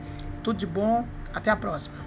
tudo 0.44 0.58
de 0.60 0.68
bom, 0.68 1.06
até 1.34 1.50
a 1.50 1.56
próxima. 1.56 2.07